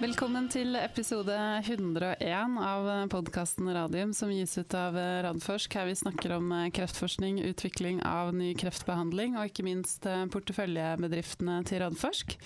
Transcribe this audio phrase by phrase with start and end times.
[0.00, 5.76] Velkommen til episode 101 av podkasten Radium som gis ut av Radforsk.
[5.76, 12.38] Her vi snakker om kreftforskning, utvikling av ny kreftbehandling og ikke minst porteføljebedriftene til Radforsk.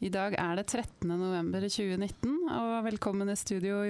[0.00, 1.10] I dag er det 13.
[1.10, 3.82] november 2019, og velkommen i studio,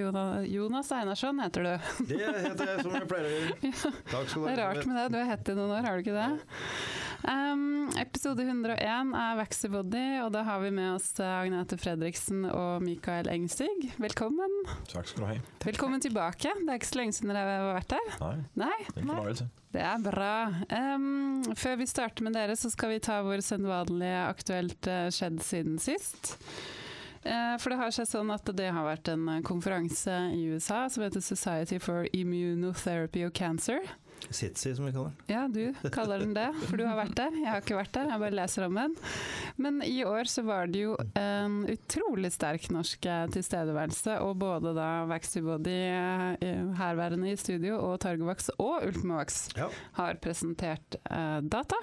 [0.49, 1.91] Jonas Einarsson heter du.
[2.09, 3.75] Det heter jeg, som jeg pleier å gjøre.
[4.15, 4.49] Takk skal du ha.
[4.49, 6.31] Det er rart med det, du har hett det noen år, har du ikke det?
[7.19, 13.27] Um, episode 101 er Vaxybody, og da har vi med oss Agnete Fredriksen og Mikael
[13.33, 13.67] Engstig.
[13.99, 14.53] Velkommen.
[14.87, 15.35] Takk skal du ha.
[15.65, 16.53] Velkommen tilbake.
[16.55, 18.09] Det er ikke så lenge siden dere har vært her.
[18.23, 18.31] Nei,
[18.63, 18.79] Nei?
[18.87, 19.49] det er en fornøyelse.
[19.75, 20.33] Det er bra.
[20.71, 25.43] Um, før vi starter med dere, så skal vi ta vår sedvanlige aktuelt uh, skjedd
[25.43, 26.37] siden sist.
[27.27, 31.03] Uh, for det har seg sånn at det har vært en konferanse i USA som
[31.03, 33.83] heter Society for Immunotherapy of Cancer.
[34.29, 35.31] SITSI, som vi kaller den.
[35.31, 37.37] Ja, du kaller den det, for du har vært der.
[37.39, 38.97] Jeg har ikke vært der, jeg bare leser om den.
[39.57, 44.89] Men i år så var det jo en utrolig sterk norsk tilstedeværelse, og både da
[45.09, 45.79] Vaxybody
[46.79, 49.69] herværende i studio og Targovax og Ultimovax ja.
[49.99, 51.79] har presentert uh, data.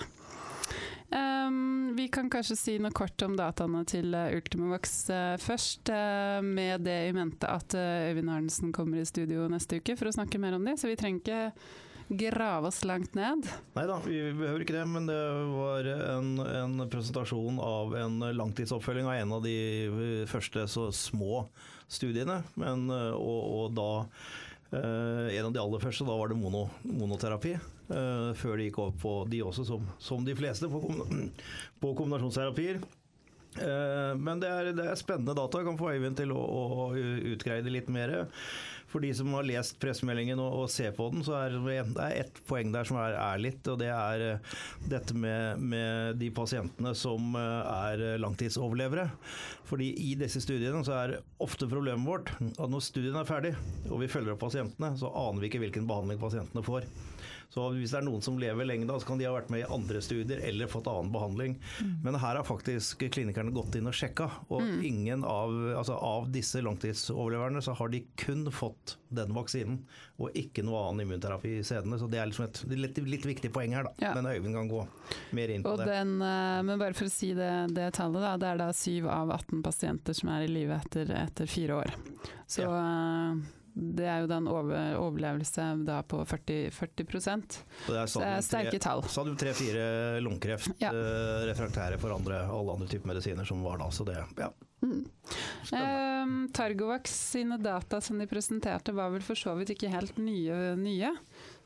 [1.07, 6.41] Um, vi kan kanskje si noe kort om dataene til uh, Ultimovax uh, først, uh,
[6.43, 10.41] med det i mente at Øyvind Arnesen kommer i studio neste uke for å snakke
[10.43, 10.79] mer om det.
[10.81, 13.49] Så vi trenger ikke grave oss langt ned?
[13.77, 14.87] Nei da, vi behøver ikke det.
[14.91, 15.21] Men det
[15.53, 21.47] var en, en presentasjon av en langtidsoppfølging av en av de første så små
[21.91, 22.43] studiene.
[22.59, 23.91] Men, og, og da
[24.73, 27.55] Uh, en av de aller første, da var det mono, monoterapi.
[27.87, 30.81] Uh, før de gikk over på de også, som, som de fleste, på,
[31.83, 32.81] på kombinasjonsterapier.
[33.57, 35.63] Uh, men det er, det er, spennende data.
[35.63, 38.19] Jeg kan få Øyvind til å, å utgreie det litt mer
[38.97, 42.39] for de som har lest pressemeldingen og, og ser på den, så er det ett
[42.49, 44.55] poeng der som er, er og det er eh,
[44.89, 49.11] dette med, med, de pasientene som eh, er langtidsoverlevere.
[49.69, 53.53] Fordi i disse studiene så er ofte problemet vårt at når studien er ferdig,
[53.91, 56.89] og vi følger opp pasientene, så aner vi ikke hvilken behandling pasientene får.
[57.53, 59.63] Så hvis det er noen som lever lenge da, så kan de ha vært med
[59.63, 61.57] i andre studier eller fått annen behandling.
[61.81, 61.93] Mm.
[62.05, 64.81] Men her har faktisk klinikerne gått inn og sjekka, og mm.
[64.85, 69.79] ingen av, altså av disse langtidsoverleverne så har de kun fått den vaksinen,
[70.21, 71.99] og ikke noe annen immunterapi i sedene.
[72.01, 73.95] Så det er liksom et litt, litt, viktig poeng her, da.
[74.03, 74.15] Ja.
[74.19, 74.83] Men Øyvind kan gå
[75.39, 75.91] mer inn på og det.
[75.93, 78.35] Den, eh, men bare for å si det, det tallet, da.
[78.43, 81.95] Det er da 7 av 18 pasienter som er i live etter, etter fire år.
[82.47, 82.81] Så ja.
[83.77, 88.07] Eh, det er jo da en over, overlevelse da på 40, 40 Så det er,
[88.07, 89.03] det er sterke tall.
[89.09, 90.93] Så du tre-fire lungekreft, ja.
[90.93, 93.91] uh, refraktære for andre, alle andre typer medisiner som var da.
[93.91, 94.51] Så det, ja.
[94.85, 95.05] Mm.
[95.73, 100.77] Eh, Targovax sine data som de presenterte var vel for så vidt ikke helt nye.
[100.81, 101.13] nye.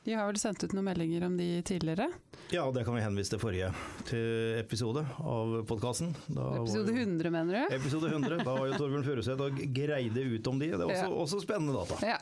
[0.05, 2.07] De har vel sendt ut noen meldinger om de tidligere?
[2.51, 3.69] Ja, det kan vi henvise til forrige
[4.09, 6.15] til episode av podkasten.
[6.33, 7.75] Episode 100, mener du?
[7.77, 8.41] Episode 100.
[8.41, 10.71] Da var jo Torbjørn Furuseth og greide ut om de.
[10.73, 11.11] Det er også, ja.
[11.27, 12.01] også spennende data.
[12.15, 12.17] Ja.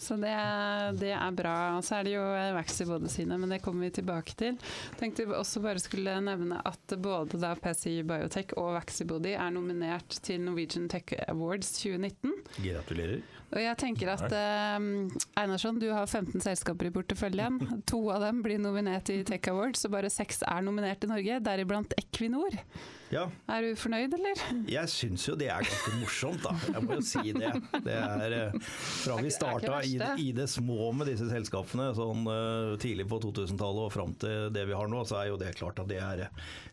[0.00, 0.34] Så det,
[0.98, 1.54] det, er bra.
[1.76, 2.24] Og så er det jo
[2.56, 4.56] Vaxibody sine, men det kommer vi tilbake til.
[4.98, 10.18] Tenkte vi også bare skulle nevne at både da PCI Biotech og Vaxibody er nominert
[10.24, 12.34] til Norwegian Tech Awards 2019.
[12.64, 13.20] Gratulerer.
[13.50, 14.78] Og jeg tenker at eh,
[15.40, 17.58] Einarsson, du har 15 selskaper i porteføljen.
[17.90, 21.40] To av dem blir nominert i Tech Awards, og bare seks er nominert i Norge,
[21.46, 22.54] deriblant Equinor.
[23.10, 23.24] Ja.
[23.50, 24.42] Er du fornøyd, eller?
[24.70, 26.54] Jeg syns jo det er ganske morsomt, da.
[26.70, 27.50] Jeg må jo si det.
[27.82, 32.76] Det er eh, Fra vi starta i, i, det små med disse selskapene, sånn uh,
[32.80, 35.82] tidlig på 2000-tallet og fram til det vi har nå, så er jo det klart
[35.82, 36.28] at det er,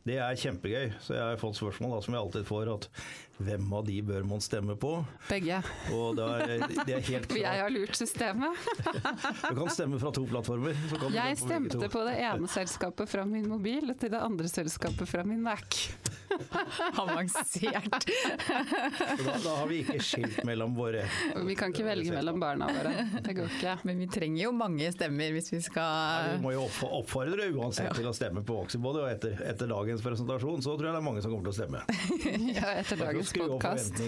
[0.05, 0.93] det er kjempegøy.
[1.01, 2.89] Så jeg har fått spørsmål da, som jeg alltid får, at
[3.37, 4.91] hvem av de bør man stemme på?
[5.29, 5.59] Begge.
[5.93, 7.27] Og det er, det er helt klart.
[7.33, 8.69] For jeg har lurt systemet.
[9.49, 10.77] du kan stemme fra to plattformer.
[11.13, 15.25] jeg stemte på, på det ene selskapet fra min mobil til det andre selskapet fra
[15.27, 15.83] min Mac.
[17.01, 18.07] Avansert.
[19.25, 21.05] da, da, har vi ikke skilt mellom våre
[21.47, 23.05] Vi kan ikke velge mellom barna våre.
[23.23, 23.75] Det går ikke.
[23.87, 27.89] Men vi trenger jo mange stemmer hvis vi skal ja, Vi må jo oppfordre uansett
[27.89, 27.95] ja.
[27.95, 31.07] til å stemme på Oxybody, og etter, etter, dagens presentasjon så tror jeg det er
[31.07, 31.83] mange som kommer til å stemme.
[32.57, 34.01] ja, etter dagens podkast.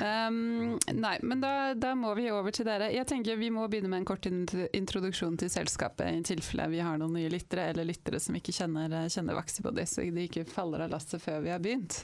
[0.00, 2.86] Um, nei, men da, da, må vi over til dere.
[2.94, 6.96] Jeg tenker Vi må begynne med en kort introduksjon til selskapet, i tilfelle vi har
[7.00, 10.94] noen nye lyttere, eller lyttere som ikke kjenner, kjenner Vaxibody, så de ikke faller av
[10.94, 12.00] lasset før vi har begynt.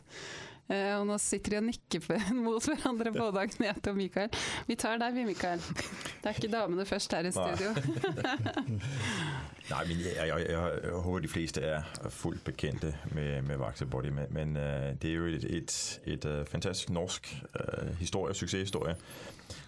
[0.67, 2.11] Uh, og nå sitter de og nikker
[2.45, 4.41] mot hverandre, både Agnete og Mikael.
[4.69, 5.65] Vi tar deg, vi, Mikael.
[5.65, 7.73] Det er ikke damene først her i studio.
[9.71, 14.25] Nej, men jeg, jeg, jeg, håper de fleste er fuldt bekendte med, med Vaxibody, men,
[14.31, 18.97] men øh, det er jo et, et, et, uh, fantastisk norsk øh, historie, succeshistorie,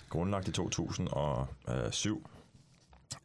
[0.08, 2.30] Grundlagt i 2007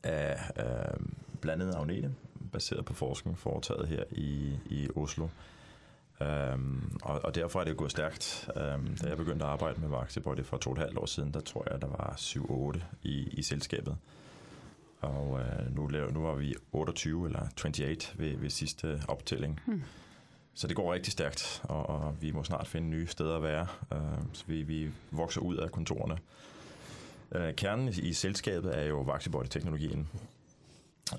[0.03, 1.05] af øh,
[1.41, 2.15] blandt Agnete,
[2.51, 5.27] baseret på forskning foretaget her i, i Oslo.
[6.21, 8.49] Um, og, og derfor er det gået stærkt.
[8.55, 11.33] Um, da jeg begyndte at arbejde med Vaxibody for to og et halvt år siden,
[11.33, 13.97] der tror jeg, der var 7-8 i, i selskabet.
[15.03, 19.59] Og øh, nu, laver, nu var vi 28 eller 28 ved, ved sidste optælling.
[19.65, 19.83] Mm.
[20.53, 23.67] Så det går rigtig stærkt, og, og vi må snart finde nye steder at være.
[23.93, 23.99] Øh,
[24.33, 26.17] så vi, vi vokser ud af kontorerne.
[27.31, 30.09] Øh, kernen i, i selskabet er jo Vaxibody-teknologien.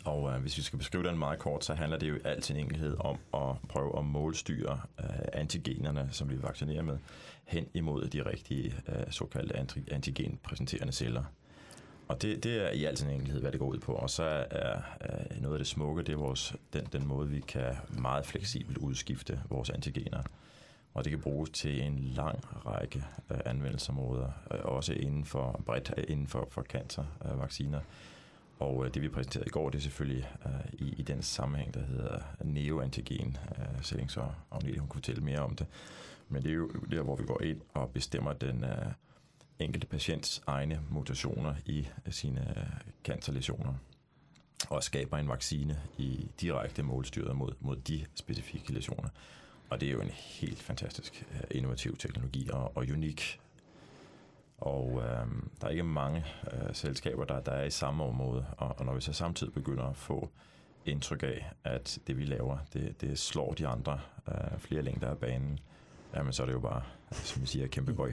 [0.04, 2.42] Og øh, hvis vi skal beskrive den meget kort, så handler det jo i al
[2.42, 6.98] sin enkelhed om at prøve at målstyre øh, antigenerne, som vi vaccinerer med,
[7.44, 9.56] hen imod de rigtige øh, såkaldte
[9.92, 11.24] antigenpræsenterende celler.
[12.08, 13.92] Og det, det er i al sin enkelhed, hvad det går ud på.
[13.92, 17.40] Og så er, er noget af det smukke, det er vores, den, den måde, vi
[17.40, 20.22] kan meget fleksibelt udskifte vores antigener.
[20.94, 25.92] Og det kan bruges til en lang række øh, anvendelsesområder, øh, også inden for bredt
[26.08, 27.78] inden for, for cancervacciner.
[27.78, 27.84] Øh,
[28.58, 31.74] og øh, det vi præsenterede i går, det er selvfølgelig øh, i, i den sammenhæng,
[31.74, 33.36] der hedder neoantigen.
[33.58, 35.66] Øh, Sætning så Agnete, hun kunne fortælle mere om det.
[36.28, 38.86] Men det er jo der, hvor vi går ind og bestemmer den øh,
[39.58, 42.66] enkelte patients egne mutationer i øh, sine øh,
[43.04, 43.74] cancerlesioner
[44.68, 49.08] og skaber en vaccine i direkte målstyret mod, mod de specifikke lesioner.
[49.70, 53.40] Og det er jo en helt fantastisk øh, innovativ teknologi og, og unik
[54.58, 55.26] og øh,
[55.60, 58.46] der er ikke mange øh, selskaber, der, der er i samme område.
[58.56, 60.30] Og, og når vi så samtidig begynder at få
[60.86, 65.18] indtryk af, at det vi laver, det, det slår de andre øh, flere længder af
[65.18, 65.58] banen,
[66.14, 68.12] jamen så er det jo bare, som vi siger, kæmpe bøj.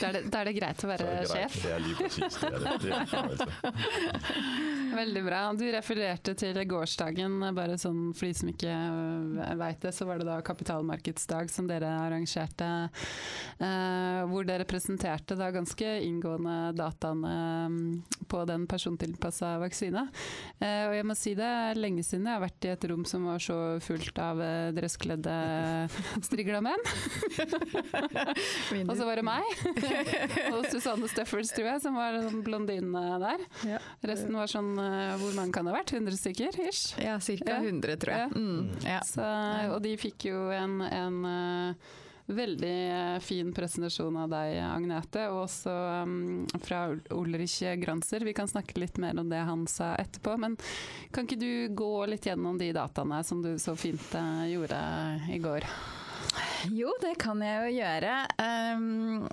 [0.00, 1.56] Da er det, da er det greit å være sjef?
[1.62, 2.38] Det er lige præcis.
[2.40, 2.76] Det er det.
[2.82, 5.40] det er Veldig bra.
[5.54, 8.74] Du refererte til gårsdagen, bare sånn for de som ikke
[9.60, 12.70] veit det, så var det da kapitalmarkedsdag som dere arrangerte,
[13.62, 17.34] eh, hvor dere presenterte da ganske inngående dataene
[17.70, 20.06] mm, på den persontilpassa vaksina.
[20.58, 23.06] Eh, og jeg må si det er lenge siden jeg har vært i et rom
[23.08, 25.36] som var så fullt av eh, dresskledde
[26.28, 26.88] strigla menn.
[28.88, 29.46] Og så var det meg.
[30.54, 33.46] og Susanne Steffels, tror jeg, som var blondine der.
[33.68, 33.80] Ja.
[34.10, 35.94] Resten var sånn Eh, hvor mange kan det ha vært?
[35.96, 36.60] 100 stykker?
[36.68, 36.94] Ish?
[37.00, 37.56] Ja, ca.
[37.62, 38.36] 100, tror jeg.
[38.36, 39.00] Mm, ja.
[39.06, 39.24] Så,
[39.74, 41.90] og de fikk jo en, en uh,
[42.30, 46.84] veldig eh, fin presentasjon av deg, Agnete, og også um, fra
[47.16, 48.26] Ulrich Granser.
[48.26, 50.36] Vi kan snakke litt mer om det han sa etterpå.
[50.40, 50.58] Men
[51.14, 54.78] kan ikke du gå litt gjennom de dataene som du så fint uh, gjorde
[55.34, 55.66] i går?
[56.76, 58.16] Jo, det kan jeg jo gjøre.
[58.42, 59.28] Um,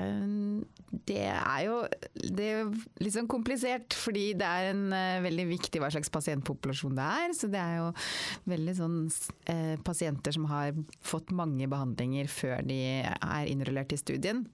[0.00, 0.64] um,
[1.04, 1.76] det er jo
[2.14, 6.98] det er litt sånn komplisert, fordi det er en uh, veldig viktig hva slags pasientpopulasjon
[6.98, 7.36] det er.
[7.36, 7.88] Så det er jo
[8.50, 10.74] veldig sånn uh, pasienter som har
[11.04, 14.46] fått mange behandlinger før de er innrullert i studien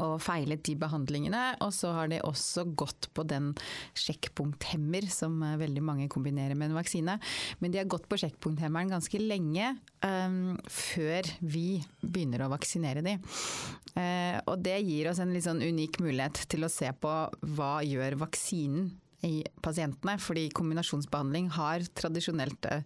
[0.00, 1.42] og feilet de behandlingene.
[1.64, 3.52] Og så har de også gått på den
[3.98, 7.18] sjekkpunkthemmer som eh, veldig mange kombinerer med en vaksine.
[7.60, 9.74] Men de har gått på sjekkpunkthemmeren ganske lenge
[10.04, 13.16] um, før vi begynner å vaksinere de.
[13.94, 17.14] Uh, og det gir oss en litt sånn unik mulighet til å se på
[17.54, 18.92] hva gjør vaksinen
[19.24, 20.16] i pasientene.
[20.20, 22.84] Fordi kombinasjonsbehandling har tradisjonelt eh,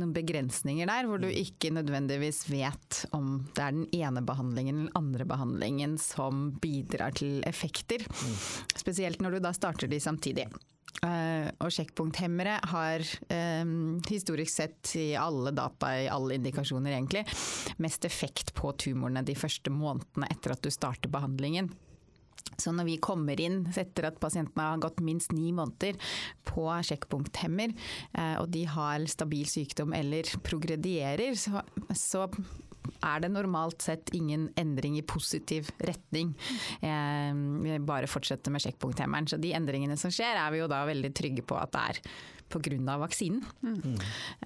[0.00, 1.36] noen begrensninger der, hvor du mm.
[1.42, 7.14] ikke nødvendigvis vet om det er den ene behandlingen eller den andre behandlingen som bidrar
[7.18, 8.04] til effekter.
[8.06, 8.34] Mm.
[8.76, 10.48] Spesielt når du da starter de samtidig.
[11.00, 13.04] Uh, og sjekkpunkthemmere har
[13.62, 17.22] um, historisk sett i alle data, i alle indikasjoner egentlig,
[17.80, 21.70] mest effekt på tumorene de første månedene etter at du starter behandlingen.
[22.60, 25.98] Så når vi kommer inn etter at pasientene har gått minst ni måneder
[26.48, 27.74] på sjekkpunkthemmer,
[28.14, 31.64] eh, og de har stabil sykdom eller progredierer, så,
[31.96, 32.26] så
[33.04, 36.34] er det normalt sett ingen endring i positiv retning.
[36.80, 37.32] Eh,
[37.64, 39.28] vi bare fortsetter med sjekkpunkthemmeren.
[39.30, 42.04] Så de endringene som skjer, er vi jo da veldig trygge på at det er
[42.50, 42.98] pga.
[43.00, 43.44] vaksinen.
[43.62, 43.96] Mm.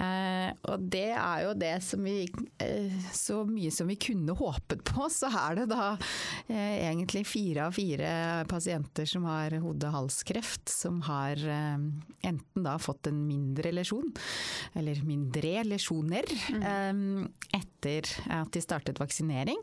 [0.00, 2.24] Eh, og det er jo det som vi
[2.62, 5.94] eh, Så mye som vi kunne håpet på, så er det da
[6.48, 8.10] eh, egentlig fire av fire
[8.50, 11.78] pasienter som har hode-halskreft, som har eh,
[12.28, 14.12] enten da fått en mindre lesjon,
[14.74, 17.02] eller mindre lesjoner, mm.
[17.54, 19.58] Etter at de startet vaksinering.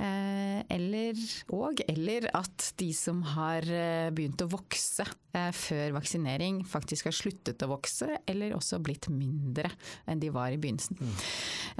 [0.00, 1.18] Eh, eller,
[1.54, 3.66] og eller at de som har
[4.14, 5.06] begynt å vokse
[5.54, 9.70] før vaksinering, faktisk har sluttet å vokse, eller også blitt mindre
[10.10, 11.00] enn de var i begynnelsen.
[11.00, 11.14] Mm.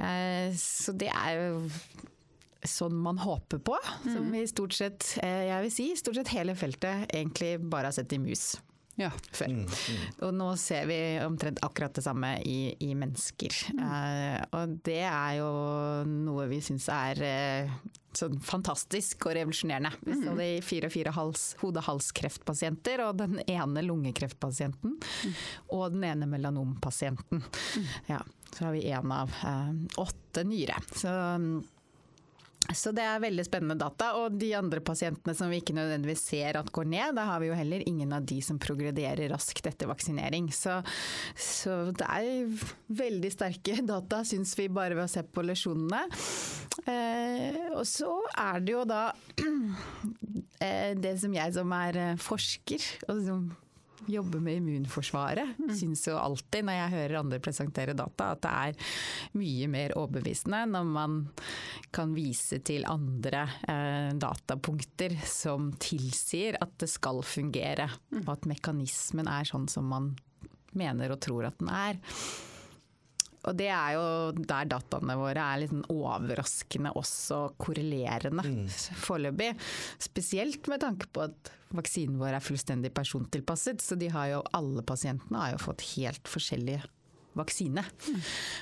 [0.07, 1.61] Eh, så det er jo
[2.67, 4.33] sånn man håper på, som mm.
[4.35, 8.13] vi stort sett, eh, jeg vil si, stort sett hele feltet egentlig bare har sett
[8.13, 8.51] i mus.
[8.99, 9.11] Ja.
[9.31, 9.47] Før.
[9.47, 10.03] Mm, mm.
[10.27, 13.55] Og nå ser vi omtrent akkurat det samme i, i mennesker.
[13.77, 13.81] Mm.
[13.85, 15.49] Uh, og det er jo
[16.09, 17.73] noe vi syns er uh,
[18.17, 19.93] sånn fantastisk og revolusjonerende.
[20.03, 21.15] Vi så det i fire og fire
[21.63, 24.97] hode-hals-kreftpasienter, og den ene lungekreftpasienten.
[25.71, 27.45] Og den ene melanompasienten.
[28.11, 28.19] Ja,
[28.51, 29.71] så har vi én av uh,
[30.03, 30.81] åtte nyre.
[30.91, 31.13] Så
[32.77, 34.11] så det er veldig spennende data.
[34.21, 37.51] Og de andre pasientene som vi ikke nødvendigvis ser at går ned, da har vi
[37.51, 40.49] jo heller ingen av de som progrederer raskt etter vaksinering.
[40.55, 40.79] Så,
[41.35, 42.67] så det er
[43.01, 46.05] veldig sterke data, syns vi, bare ved å se på lesjonene.
[46.89, 49.03] Eh, og så er det jo da
[50.65, 53.43] eh, det som jeg som er eh, forsker, og som
[54.09, 55.57] jobber med immunforsvaret.
[55.59, 55.73] Mm.
[55.77, 58.93] Syns jo alltid når jeg hører andre presentere data at det er
[59.39, 61.17] mye mer overbevisende når man
[61.93, 67.89] kan vise til andre eh, datapunkter som tilsier at det skal fungere.
[68.11, 68.23] Mm.
[68.25, 70.13] Og at mekanismen er sånn som man
[70.77, 71.99] mener og tror at den er.
[73.49, 74.05] Og det er jo
[74.37, 78.67] der dataene våre er litt sånn overraskende også korrelerende mm.
[79.01, 79.51] foreløpig.
[80.01, 83.81] Spesielt med tanke på at vaksinen vår er fullstendig persontilpasset.
[83.81, 86.85] Så de har jo, alle pasientene har jo fått helt forskjellige
[87.37, 87.83] vaksine.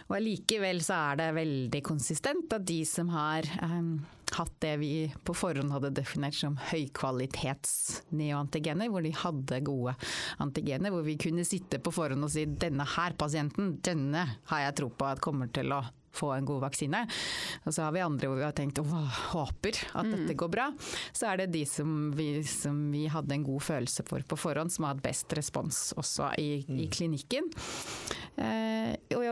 [0.07, 3.99] Og allikevel så er det veldig konsistent at de som har um,
[4.35, 4.91] hatt det vi
[5.25, 7.73] på forhånd hadde definert som høykvalitets
[8.15, 9.95] neoantigener, hvor de hadde gode
[10.43, 14.77] antigener, hvor vi kunne sitte på forhånd og si denne her pasienten, denne har jeg
[14.81, 15.83] tro på at kommer til å
[16.19, 17.05] få en god vaksine.
[17.65, 18.91] Og så har vi andre hvor vi har tenkt og
[19.33, 20.13] håper at mm.
[20.15, 20.69] dette går bra.
[21.15, 24.71] Så er det de som vi, som vi, hadde en god følelse for på forhånd,
[24.73, 26.79] som har hatt best respons også i, mm.
[26.83, 27.49] i klinikken.
[28.39, 29.25] Eh, og,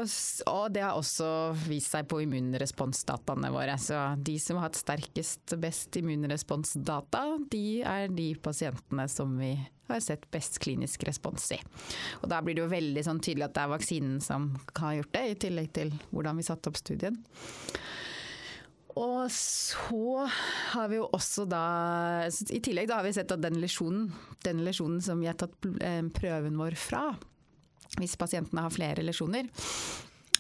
[0.50, 1.30] og, det har også
[1.68, 3.78] vist seg på immunresponsdataene våre.
[3.82, 9.56] Så de som har hatt sterkest, best immunresponsdata, de er de pasientene som vi
[9.96, 11.60] har sett best klinisk respons i.
[12.22, 15.14] Og Da blir det jo veldig sånn tydelig at det er vaksinen som har gjort
[15.16, 17.22] det, i tillegg til hvordan vi satte opp studien.
[18.98, 20.26] Og så
[20.74, 21.64] har vi jo også da
[22.26, 24.10] I tillegg da har vi sett at den lesjonen,
[24.46, 27.12] den lesjonen som vi har tatt eh, prøven vår fra,
[27.98, 29.50] hvis pasientene har flere lesjoner,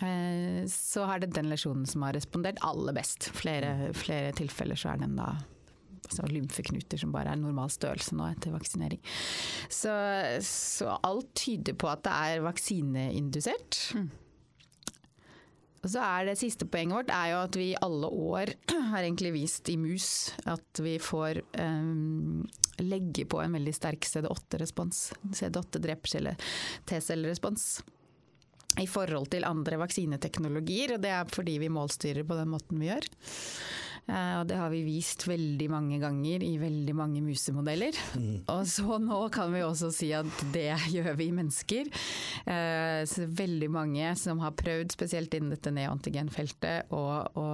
[0.02, 3.30] eh, så er det den lesjonen som har respondert aller best.
[3.38, 5.36] Flere, flere tilfeller så er den da
[6.08, 9.02] altså lymfeknuter som bare er normal størrelse nå etter vaksinering.
[9.70, 9.92] Så,
[10.46, 13.82] så alt tyder på at det er vaksineindusert.
[13.98, 14.10] Mm.
[15.84, 18.54] Og så er Det siste poenget vårt er jo at vi i alle år
[18.92, 20.08] har egentlig vist i mus
[20.50, 22.42] at vi får um,
[22.84, 25.04] legge på en veldig sterk CD8-respons.
[25.32, 26.34] CD8 dreper
[26.90, 27.70] T-cellerespons
[28.82, 30.96] i forhold til andre vaksineteknologier.
[30.96, 33.08] og Det er fordi vi målstyrer på den måten vi gjør.
[34.08, 37.98] Eh, og det har vi vist veldig mange ganger i veldig mange musemodeller.
[38.16, 38.46] Mm.
[38.54, 41.92] Og så nå kan vi også si at det gjør vi mennesker.
[42.48, 47.48] Eh, så veldig mange som har prøvd, spesielt innen dette neoantigenfeltet, å, å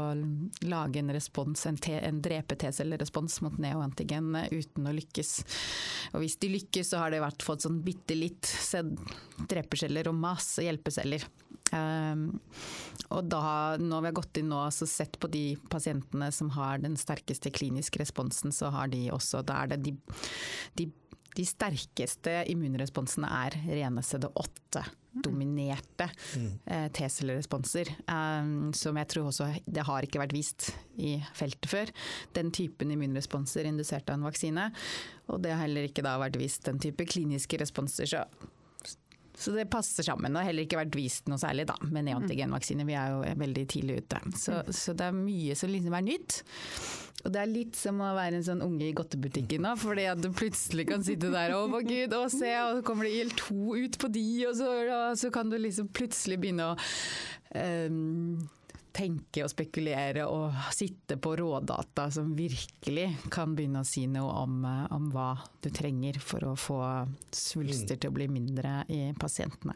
[0.70, 5.36] lage en respons, en, en drepe-T-cellerespons mot neoantigen uten å lykkes.
[6.14, 8.52] Og hvis de lykkes, så har det vært fått sånn bitte litt
[9.50, 11.26] dreperceller og masse hjelpeceller.
[11.74, 12.26] Um,
[13.14, 16.82] og da, når vi har gått inn nå og sett på de pasientene som har
[16.84, 19.96] den sterkeste kliniske responsen, så har de også Da er det de,
[20.80, 20.90] de,
[21.38, 26.60] de sterkeste immunresponsene er rene CD8 dominerte mm.
[26.66, 27.92] eh, T-celleresponser.
[28.08, 31.92] Um, som jeg tror også Det har ikke vært vist i feltet før.
[32.34, 34.70] Den typen immunresponser indusert av en vaksine.
[35.30, 38.10] Og det har heller ikke da vært vist den type kliniske responser.
[38.10, 38.24] Så
[39.38, 40.36] så det passer sammen.
[40.38, 42.86] Og heller ikke vært vist noe særlig da, med neantigenvaksine.
[42.88, 44.22] Vi er jo veldig tidlig ute.
[44.38, 44.76] Så, mm.
[44.78, 46.40] så, det er mye som liksom er nytt.
[47.24, 50.20] Og det er litt som å være en sånn unge i godtebutikken nå, fordi at
[50.20, 53.78] du plutselig kan sitte der og å gud, å se, og så kommer det IL2
[53.86, 56.76] ut på de, og så, og så kan du liksom plutselig begynne å
[57.88, 58.44] um,
[58.94, 64.60] tenke og spekulere og sitte på rådata som virkelig kan begynne å si noe om,
[64.66, 65.32] eh, om hva
[65.62, 66.80] du trenger for å få
[67.34, 69.76] svulster til å bli mindre i pasientene.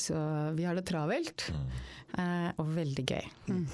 [0.00, 0.16] Så
[0.56, 1.50] vi har det travelt,
[2.16, 3.26] eh, og veldig gøy.
[3.50, 3.66] Mm.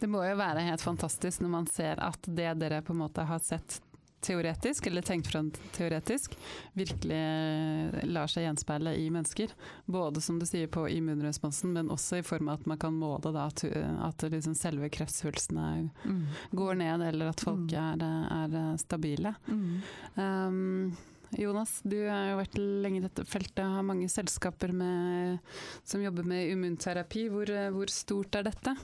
[0.00, 3.24] Det må jo være helt fantastisk når man ser at det dere på en måte
[3.28, 3.80] har sett
[4.22, 6.36] teoretisk, eller tenkt frem teoretisk,
[6.78, 9.52] virkelig eh, lar seg gjenspeile i mennesker.
[9.84, 13.34] Både som du sier på immunresponsen, men også i form av at man kan måle
[13.34, 13.64] da, at,
[14.08, 15.68] at liksom selve kreftsvulstene
[16.04, 16.22] mm.
[16.56, 17.78] går ned, eller at folk mm.
[17.82, 18.04] er,
[18.42, 19.34] er, stabile.
[19.48, 19.80] Mm.
[20.16, 20.96] Um,
[21.32, 25.38] Jonas, du har jo vært lenge i dette feltet, har mange selskaper med,
[25.84, 27.28] som jobber med immunterapi.
[27.32, 28.76] Hvor, hvor stort er dette?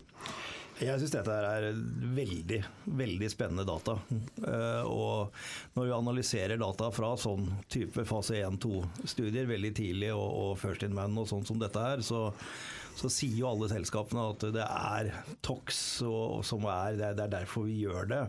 [0.78, 1.64] Jeg syns dette er
[2.14, 2.58] veldig,
[3.00, 3.96] veldig spennende data.
[4.44, 5.38] Uh, og
[5.74, 10.94] når vi analyserer data fra sånn type fase 1-2-studier veldig tidlig, og, og First in
[10.94, 12.28] Man og sånn som dette her, så,
[12.98, 15.10] så sier jo alle selskapene at det er
[15.46, 18.22] TOX og, og som er, det er, er derfor vi gjør det.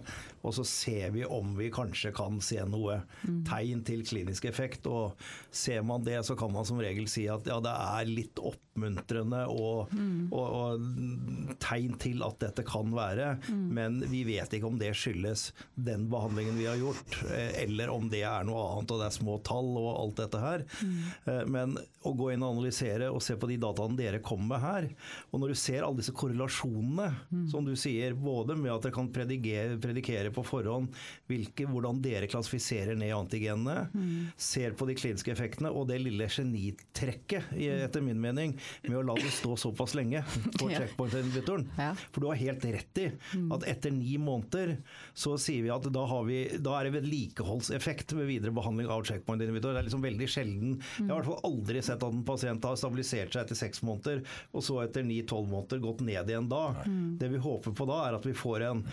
[0.45, 3.01] Og så ser vi om vi kanskje kan se noe
[3.47, 4.87] tegn til klinisk effekt.
[4.87, 5.17] Og
[5.51, 9.41] ser man det, så kan man som regel si at ja, det er litt oppmuntrende
[9.51, 10.29] og, mm.
[10.29, 13.33] og, og tegn til at dette kan være.
[13.49, 13.65] Mm.
[13.75, 17.19] Men vi vet ikke om det skyldes den behandlingen vi har gjort,
[17.59, 20.65] eller om det er noe annet og det er små tall og alt dette her.
[20.79, 21.51] Mm.
[21.51, 21.75] Men
[22.07, 24.87] å gå inn og analysere og se på de dataene dere kommer med her,
[25.29, 27.09] og når du ser alle disse korrelasjonene,
[27.51, 30.89] som du sier, både med at dere kan predikere, på forhånd
[31.29, 34.31] hvilke, hvordan dere klassifiserer ned antigenene, mm.
[34.39, 38.55] ser på de kliniske effektene og det lille genitrekket, etter min mening,
[38.87, 40.23] med å la det stå såpass lenge
[40.59, 41.67] på checkpoint-inhibitoren.
[41.79, 41.91] Ja.
[42.09, 43.49] For du har helt rett i mm.
[43.57, 44.77] at etter ni måneder
[45.17, 49.75] så sier vi at da, vi, da er det vedlikeholdseffekt ved videre behandling av checkpoint-inhibitor.
[49.75, 50.77] Det er liksom veldig sjelden.
[50.97, 53.83] Jeg har i hvert fall aldri sett at en pasient har stabilisert seg etter seks
[53.85, 56.63] måneder, og så etter ni-tolv måneder gått ned igjen da.
[56.85, 57.17] Mm.
[57.21, 58.83] Det vi håper på da, er at vi får en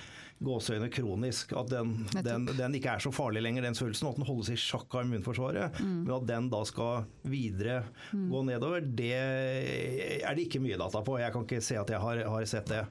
[0.44, 1.52] gåseøyne kronisk.
[1.56, 4.10] At den, den, den, ikke er så farlig lenger, den svulsten.
[4.10, 5.80] At den holdes i sjakk av immunforsvaret.
[5.80, 5.96] Mm.
[6.04, 8.26] Men at den da skal videre mm.
[8.32, 11.18] gå nedover, det er det ikke mye data på.
[11.22, 12.82] Jeg kan ikke se at jeg har, har sett det.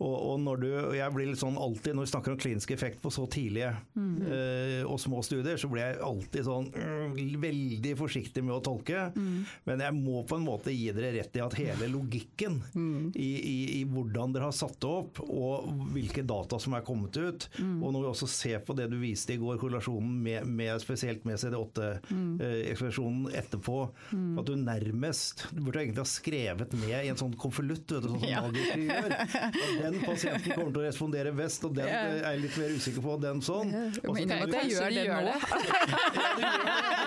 [0.00, 3.00] Og, og, når du, jeg blir litt sånn alltid, når vi snakker om klinisk effekt
[3.02, 4.16] på så tidlige mm.
[4.26, 9.08] øh, og små studier, så blir jeg alltid sånn øh, veldig forsiktig med å tolke.
[9.14, 9.44] Mm.
[9.68, 13.12] Men jeg må på en måte gi dere rett i at hele logikken mm.
[13.14, 16.86] i, i, i hvordan dere har satt det opp, og hvilke data som er er
[16.86, 17.46] kommet ut.
[17.58, 17.78] Mm.
[17.82, 21.24] Og når vi også ser på det du viste i går, korrelasjonen med, med spesielt
[21.28, 23.30] med CD8-eksplosjonen mm.
[23.30, 23.78] eh, etterpå,
[24.10, 24.38] mm.
[24.40, 28.20] at du nærmest Du burde egentlig ha skrevet ned i en sånn konvolutt, vet sånn
[28.20, 28.42] som ja.
[28.44, 29.10] gjør.
[29.10, 32.10] At den pasienten kommer til å respondere best, og den yeah.
[32.20, 33.68] er jeg litt mer usikker på, den sånn.
[34.04, 35.34] Og så, at jeg gjør det nå.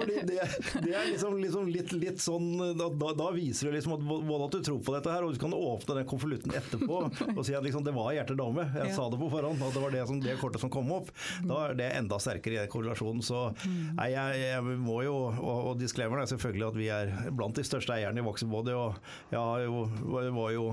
[0.00, 0.38] Fordi det,
[0.84, 4.56] det er liksom, liksom litt, litt, sånn da, da, viser det liksom at både at
[4.56, 7.00] du tror på dette her, og du kan åpne den konvolutten etterpå
[7.36, 8.66] og si at liksom, det var hjerter dame.
[8.74, 8.96] Jeg ja.
[8.96, 11.12] sa det på forhånd, og det var det, som, det, kortet som kom opp.
[11.46, 13.22] Da er det enda sterkere i korrelasjonen.
[13.24, 13.78] Så mm.
[13.98, 17.66] nei, jeg, jeg, må jo, og, og disclaimeren er selvfølgelig at vi er blant de
[17.66, 18.98] største eierne i Voxybody, og
[19.32, 20.66] jeg var jo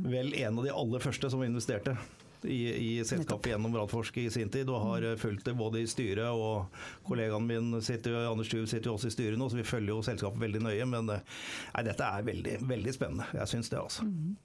[0.00, 1.96] vel en av de aller første som investerte
[2.44, 5.18] i, i selskapet gjennom Radforsk i sin tid, og har mm.
[5.18, 6.70] fulgt det både i styret og
[7.06, 10.04] kollegaen min sitter, Anders Tuv sitter jo også i styret nå, så vi følger jo
[10.06, 10.86] selskapet veldig nøye.
[10.88, 13.28] Men nei, dette er veldig, veldig spennende.
[13.36, 14.06] Jeg syns det, altså.
[14.08, 14.38] Mm.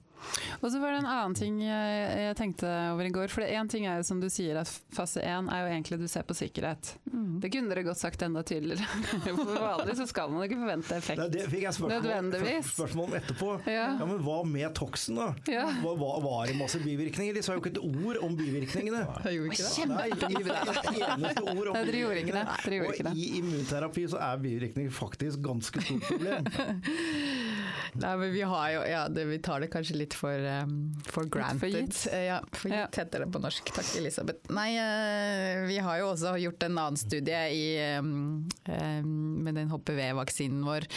[0.62, 3.32] Og så var det en annen ting jeg, tenkte over i går.
[3.34, 6.08] For én ting er jo som du sier at fase én er jo egentlig du
[6.12, 6.94] ser på sikkerhet.
[7.12, 7.40] Mm.
[7.44, 8.86] Det kunne dere godt sagt enda tydeligere.
[9.26, 11.22] For vanlig så skal man ikke forvente effekt.
[11.22, 13.52] Nei, det fikk jeg spørsmål, spørsmål om etterpå.
[13.70, 13.88] Ja.
[14.00, 14.08] ja.
[14.10, 15.30] Men hva med toxen, da?
[15.52, 15.68] Ja.
[15.84, 17.36] Hva, var det masse bivirkninger?
[17.36, 19.04] De sa jo ikke et ord om bivirkningene.
[19.26, 19.90] Jeg gjorde ikke det.
[19.92, 23.12] Nei, ikke et eneste ord Dere gjorde ikke det.
[23.12, 26.50] Og i immunterapi så er bivirkninger faktisk ganske stort problem.
[28.02, 31.30] Nei, men vi har jo Ja, det, vi tar det kanskje litt for, um, for
[31.32, 31.62] granted.
[31.62, 32.00] For gitt.
[32.12, 33.04] Ja, for gitt ja.
[33.04, 33.72] heter det på norsk.
[33.76, 34.52] Takk, Elisabeth.
[34.56, 37.66] Nei, uh, vi har jo også gjort en annen studie i,
[38.00, 40.88] um, um, med den HPV-vaksinen vår,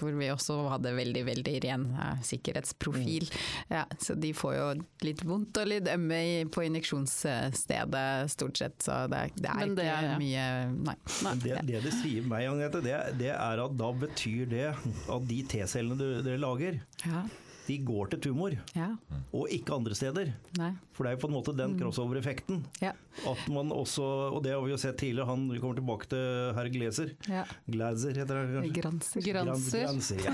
[0.00, 3.28] hvor vi også hadde veldig, veldig ren uh, sikkerhetsprofil.
[3.30, 3.76] Mm.
[3.76, 4.68] Ja, så de får jo
[5.06, 9.86] litt vondt og litt ømme i, på injeksjonsstedet stort sett, så det, det er det,
[9.86, 10.96] ikke mye Nei.
[11.24, 11.34] nei.
[11.42, 15.40] Det, det, det sier meg, Agnete, det, det er at da betyr det at de
[15.70, 17.22] T-cellene dere lager, ja
[17.70, 18.88] de går til tumor, ja.
[19.36, 20.32] og ikke andre steder.
[20.58, 20.72] Nei.
[20.96, 21.78] For det er jo på en måte den mm.
[21.80, 22.56] crossover-effekten.
[22.82, 22.92] Ja.
[23.28, 24.04] At man også,
[24.34, 26.24] og det har vi jo sett tidligere, han kommer tilbake til
[26.56, 27.08] herr Glazer.
[27.30, 27.44] Ja.
[27.70, 28.74] Glazer heter det kanskje?
[28.80, 29.20] Granser.
[29.28, 29.80] Granser.
[29.84, 30.18] Granser.
[30.26, 30.32] Ja,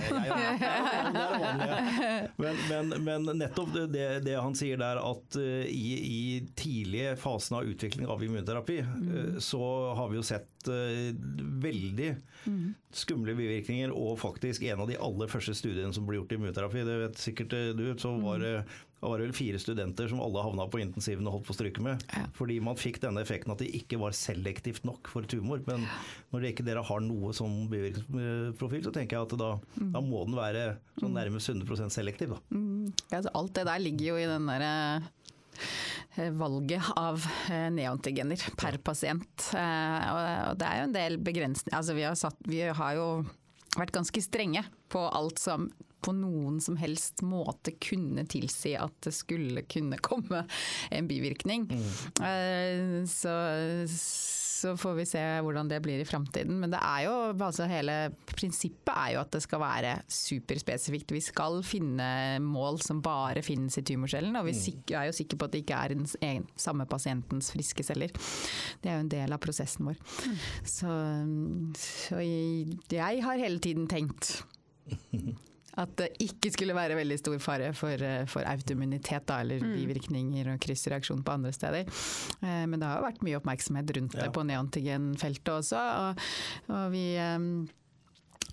[2.40, 7.56] men, men, men, nettopp det, det, han sier der, at uh, i, i tidlige fasen
[7.60, 9.06] av utvikling av immunterapi, mm.
[9.12, 9.62] uh, så
[9.98, 11.12] har vi jo sett uh,
[11.62, 12.10] veldig
[12.46, 12.66] mm.
[13.02, 16.84] skumle bivirkninger, og faktisk en av de aller første studiene som ble gjort i immunterapi,
[16.86, 18.56] det vet sikkert du, så var det
[18.96, 21.56] da var det vel fire studenter som alle havna på intensiven og holdt på å
[21.58, 22.00] stryke med.
[22.34, 25.60] Fordi man fikk denne effekten at det ikke var selektivt nok for tumor.
[25.68, 25.84] Men
[26.32, 29.50] når ikke dere har noe som bivirkningsprofil, så tenker jeg at da,
[29.92, 30.64] da må den være
[30.96, 32.32] sånn nærmest 100 selektiv.
[32.48, 32.88] Mm.
[33.10, 35.12] Ja, altså alt det der ligger jo i den derre eh,
[36.36, 39.48] valget av neoantigener neantigener per pasient.
[39.54, 41.76] Eh, og det er jo en del begrensninger.
[41.76, 43.08] Altså vi, har vi har jo
[43.76, 45.68] vært ganske strenge på alt som
[46.06, 50.44] på noen som helst måte kunne tilsi at det skulle kunne komme
[50.94, 51.66] en bivirkning.
[51.66, 53.06] Mm.
[53.10, 53.32] Så
[54.56, 56.58] så får vi se hvordan det blir i framtiden.
[56.62, 57.96] Men det er jo, altså hele
[58.30, 61.14] prinsippet er jo at det skal være superspesifikt.
[61.16, 62.08] Vi skal finne
[62.44, 64.56] mål som bare finnes i tumorcellen, og vi
[64.96, 68.14] er jo sikre på at det ikke er den egen, samme pasientens friske celler.
[68.82, 70.00] Det er jo en del av prosessen vår.
[70.64, 70.92] Så,
[71.80, 74.38] så jeg, jeg har hele tiden tenkt
[75.76, 79.74] at det ikke skulle være veldig stor fare for, for autoimmunitet eller Mm.
[79.76, 81.84] bivirkninger og kryssreaksjon på andre steder.
[82.42, 84.30] Eh, Men det har vært mye oppmerksomhet rundt det Ja.
[84.30, 85.76] på neantigenfeltet også.
[85.76, 86.18] Og,
[86.72, 87.38] og vi eh,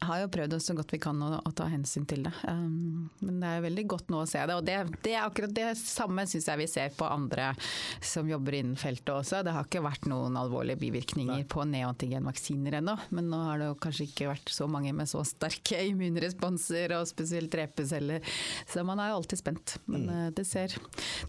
[0.07, 2.33] har jo prøvd så godt vi kan å, å ta hensyn til det.
[2.47, 4.57] Um, men det er veldig godt nå å se det.
[4.57, 7.51] Og det, det er akkurat det samme syns jeg vi ser på andre
[8.03, 9.43] som jobber innen feltet også.
[9.45, 11.47] Det har ikke vært noen alvorlige bivirkninger Nei.
[11.49, 12.97] på neantigenvaksiner ennå.
[13.15, 17.09] Men nå har det jo kanskje ikke vært så mange med så sterke immunresponser, og
[17.09, 18.23] spesielt repeceller.
[18.69, 19.77] Så man er jo alltid spent.
[19.85, 20.35] Men mm.
[20.37, 20.75] det, ser,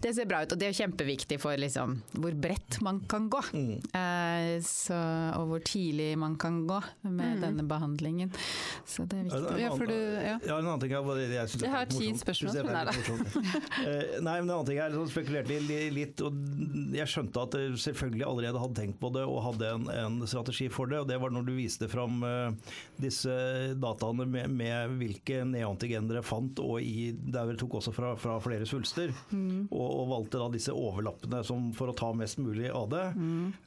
[0.03, 0.55] det ser bra ut.
[0.55, 3.41] Og det er kjempeviktig for liksom, hvor bredt man kan gå.
[3.55, 4.99] Eh, så,
[5.39, 8.31] og hvor tidlig man kan gå med denne behandlingen.
[8.85, 9.39] Så det er viktig.
[9.39, 10.35] En annen- du- ja.
[10.45, 12.85] ja, en annen ting er jeg, jeg synes Jeg har ti spørsmål, jeg er.
[13.85, 15.59] Eh, Nei, men en annen ting er jeg spekulerte
[15.95, 16.33] litt, og
[16.95, 20.67] jeg skjønte at jeg selvfølgelig allerede hadde tenkt på det og hadde en, en strategi
[20.73, 22.51] for det, og det var når du viste fram uh,
[23.01, 23.31] disse
[23.81, 28.37] dataene med, med hvilke neantigen dere fant, og i, der dere tok også fra, fra
[28.43, 32.89] flere svulster, og, og valgte da disse overlappene som, for å ta mest mulig av
[32.93, 33.03] det.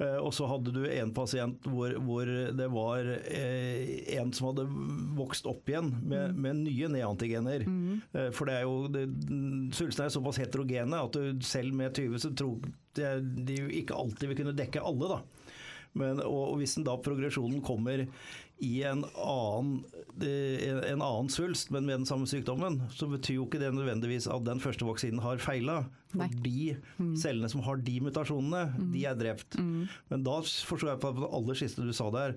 [0.03, 4.67] Eh, og så hadde du en pasient hvor, hvor det var eh, en som hadde
[5.19, 7.65] vokst opp igjen med, med nye neantigener.
[7.69, 8.01] Mm.
[8.35, 9.05] for det er jo det,
[9.77, 12.63] Svulstene er såpass heterogene at du selv med 20 så tror
[12.97, 13.11] de,
[13.49, 15.13] de ikke alltid vil kunne dekke alle.
[15.17, 15.21] da.
[15.99, 18.05] Men, og, hvis da progresjonen kommer
[18.59, 19.85] i en annen,
[20.23, 23.73] eh, en, en annen svulst, men med den samme sykdommen, så betyr jo ikke det
[23.75, 25.85] nødvendigvis at den første vaksinen har feila.
[26.09, 26.77] Fordi
[27.21, 28.63] cellene som har de mutasjonene,
[28.95, 29.59] de er drept.
[29.59, 32.37] Men da forstår jeg på det aller siste du sa der,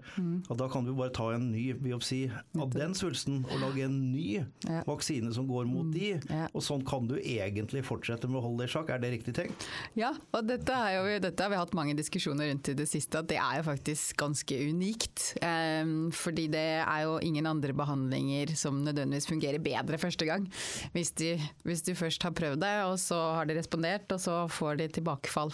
[0.50, 2.24] at da kan du bare ta en ny biopsi
[2.60, 4.82] av den svulsten og lage en ny Ja.
[4.88, 6.20] vaksine som går mot de.
[6.30, 6.48] Ja.
[6.54, 8.90] Og sånn kan du egentlig fortsette med å holde det i sjakk.
[8.94, 9.66] Er det riktig tenkt?
[9.96, 13.28] Ja, og dette, jo, dette har vi hatt mange diskusjoner rundt i det siste, at
[13.32, 15.32] det er jo faktisk ganske unikt.
[15.42, 20.48] Um, fordi det er jo ingen andre behandlinger som nødvendigvis fungerer bedre første gang.
[20.94, 24.38] Hvis du, hvis du først har prøvd det, og så har de respondert, og så
[24.52, 25.54] får de tilbakefall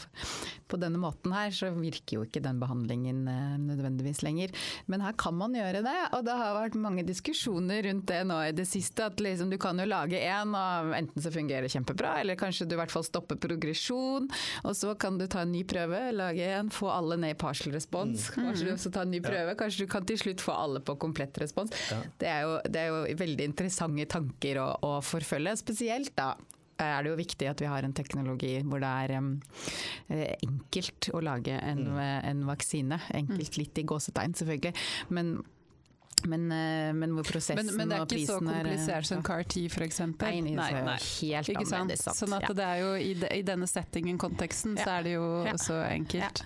[0.67, 4.53] på denne måten her, så virker jo ikke den behandlingen eh, nødvendigvis lenger.
[4.91, 8.39] Men her kan man gjøre det, og det har vært mange diskusjoner rundt det nå
[8.47, 9.07] i det siste.
[9.07, 12.67] At liksom, du kan jo lage en, og enten så fungerer det kjempebra, eller kanskje
[12.67, 14.29] du i hvert fall stopper progresjon.
[14.63, 17.75] Og så kan du ta en ny prøve, lage en, få alle ned i partial
[17.75, 18.29] respons.
[18.35, 20.97] Kanskje du også tar en ny prøve, kanskje du kan til slutt få alle på
[20.99, 21.73] komplett respons.
[22.19, 26.33] Det, er jo, det er jo veldig interessante tanker å, å forfølge, spesielt da
[26.81, 29.33] er det jo viktig at vi har en teknologi hvor det er um,
[30.13, 32.99] eh, enkelt å lage en, en vaksine.
[33.17, 34.73] Enkelt litt i gåsetegn, selvfølgelig.
[35.15, 35.37] Men,
[36.25, 39.05] men, eh, men hvor prosessen Men, men det er ikke så prisen er, eh, komplisert
[39.05, 39.99] som CAR-T f.eks.?
[39.99, 41.93] Nei, nei, det jo helt Ikke sant?
[41.97, 42.17] sant?
[42.17, 42.53] Sånn at Ja.
[42.57, 45.53] det er jo i, de, i denne settingen, konteksten, så er det jo Ja.
[45.53, 46.43] også enkelt.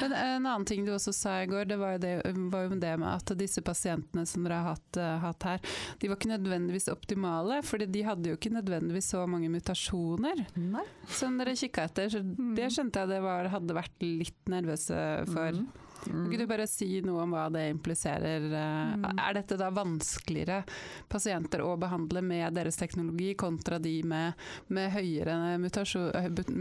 [0.00, 2.14] Men en annen ting du også sa i går, det var jo det,
[2.52, 5.60] var jo det med at disse pasientene som dere har hatt, eh, hatt her,
[5.98, 10.84] de var ikke nødvendigvis optimale, fordi de hadde jo ikke nødvendigvis så mange mutasjoner Nei.
[11.08, 12.08] som dere kikka etter.
[12.10, 12.20] Så
[12.54, 15.64] det skjønte jeg det var, hadde vært litt nervøse for.
[16.06, 18.46] Kan ikke du bare si noe om hva det impliserer?
[18.50, 20.62] eh, Er dette da vanskeligere
[21.10, 24.34] pasienter å behandle med deres teknologi kontra de med,
[24.68, 26.10] med høyere mutasjon,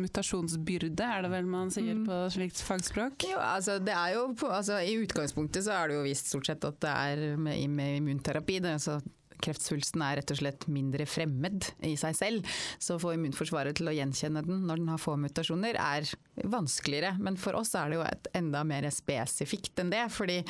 [0.05, 3.27] mutasjonsbyrde, er det vel man sier på slikt fagspråk?
[3.29, 6.65] Jo, altså det er jo altså, I utgangspunktet så er det jo vist stort sett
[6.67, 8.59] at det er med, med immunterapi.
[8.63, 8.99] Det, er altså,
[9.43, 12.57] kreftsvulsten er rett og slett mindre fremmed i seg selv.
[12.79, 16.09] Så å få immunforsvaret til å gjenkjenne den når den har få mutasjoner, er
[16.43, 17.15] vanskeligere.
[17.21, 20.05] Men for oss er det jo et enda mer spesifikt enn det.
[20.13, 20.41] Fordi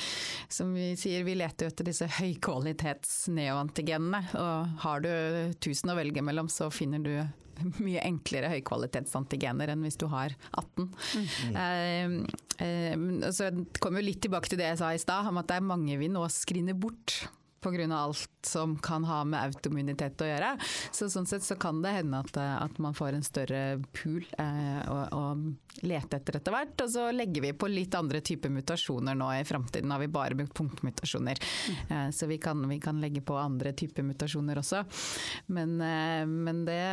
[0.52, 4.26] som vi sier, vi leter jo etter disse høykvalitets neoantigenene.
[4.41, 7.15] Og har du 1000 å velge mellom, så finner du
[7.86, 10.89] mye enklere høykvalitetsantigener enn hvis du har 18.
[11.56, 12.15] Eh,
[12.65, 15.50] eh, så jeg kommer jo litt tilbake til det jeg sa i stad, om at
[15.50, 17.26] det er mange vi nå screener bort
[17.65, 17.89] pga.
[17.95, 20.56] alt som kan ha med autoimmunitet å gjøre.
[20.93, 23.62] Så sånn sett så kan det hende at, eh, at man får en større
[23.95, 25.23] pool eh, å, å
[25.84, 26.75] lete etter etter hvert.
[26.86, 29.91] Og så legger vi på litt andre typer mutasjoner nå i framtiden.
[29.91, 31.41] Har vi bare brukt punktmutasjoner.
[31.89, 34.84] Eh, så vi kan, vi kan legge på andre typer mutasjoner også.
[35.47, 36.84] Men, eh, men det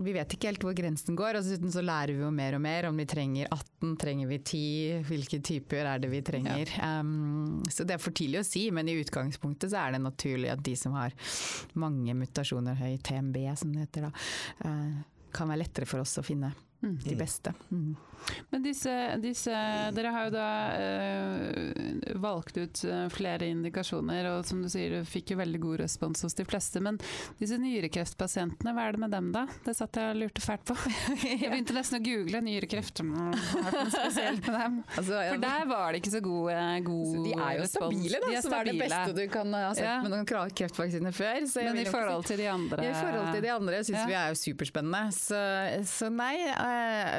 [0.00, 1.38] Vi vet ikke helt hvor grensen går.
[1.38, 4.38] Og dessuten så lærer vi jo mer og mer om vi trenger 18, trenger vi
[4.38, 6.70] 10, hvilke typer er det vi trenger.
[6.80, 10.50] Um, så det er for tidlig å si, men i utgangspunktet så er det naturlig
[10.52, 11.14] at de som har
[11.78, 14.12] mange mutasjoner, høy TMB som det heter da,
[14.64, 14.98] eh,
[15.30, 16.98] kan være lettere for oss å finne Mm.
[17.04, 17.54] De beste.
[17.70, 17.96] Mm.
[18.50, 19.54] Men disse, disse,
[19.96, 20.46] Dere har jo da
[20.78, 25.80] øh, valgt ut eh, flere indikasjoner, og som du sier, du fikk jo veldig god
[25.84, 26.82] respons hos de fleste.
[26.84, 26.98] Men
[27.40, 29.46] disse nyrekreftpasientene, hva er det med dem da?
[29.66, 30.76] Det satt jeg og lurte fælt på.
[31.30, 33.00] Jeg begynte nesten å google nyrekreft.
[33.00, 34.78] Spesielt med dem?
[35.00, 37.94] Altså, For der var det ikke så god, eh, god så de er jo respons.
[37.94, 39.96] stabile, da, som er det beste du kan ha sett Ja.
[40.04, 41.40] med noen kreftvaksiner før.
[41.64, 44.06] Men i forhold til de andre I forhold til de andre syns Ja.
[44.10, 45.02] vi er jo superspennende.
[45.16, 45.40] Så,
[45.88, 46.34] så nei,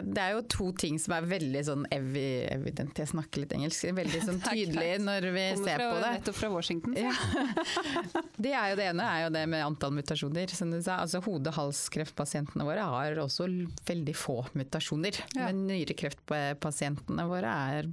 [0.05, 3.87] det er jo to ting som er veldig sånn evi, evident, jeg snakker litt engelsk,
[3.97, 6.11] veldig sånn tydelig når vi ser fra, på det.
[6.17, 6.97] Nettopp fra Washington.
[6.99, 7.13] Ja.
[8.41, 10.49] Det er jo det ene, er jo det med antall mutasjoner.
[10.55, 10.97] Som du sa.
[11.03, 13.45] Altså, Hode-halskreftpasientene våre har også
[13.85, 15.19] veldig få mutasjoner.
[15.35, 15.45] Ja.
[15.45, 17.91] Men nyrekreftpasientene våre er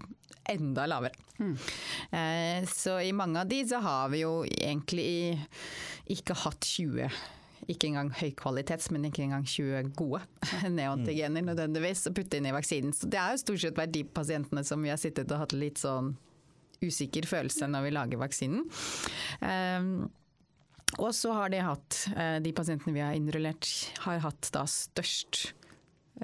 [0.48, 1.12] enda lavere.
[1.38, 1.56] Mm.
[2.11, 5.37] Eh, så i mange av de så har vi jo egentlig
[6.08, 7.12] ikke hatt 20
[7.68, 10.22] ikke engang høykvalitets, men ikke engang 20 gode
[10.78, 12.94] neoantigener nødvendigvis å putte inn i vaksinen.
[12.96, 15.57] Så det er jo stort sett vært de pasientene som vi har sittet og hatt
[15.57, 16.14] litt sånn
[16.78, 18.64] usikker følelse når vi lager vaksinen.
[19.42, 20.09] Um,
[20.96, 23.68] og så har de hatt, eh, de pasientene vi har innrullert,
[24.07, 25.50] har hatt da størst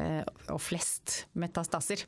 [0.01, 2.07] eh, og flest metastaser.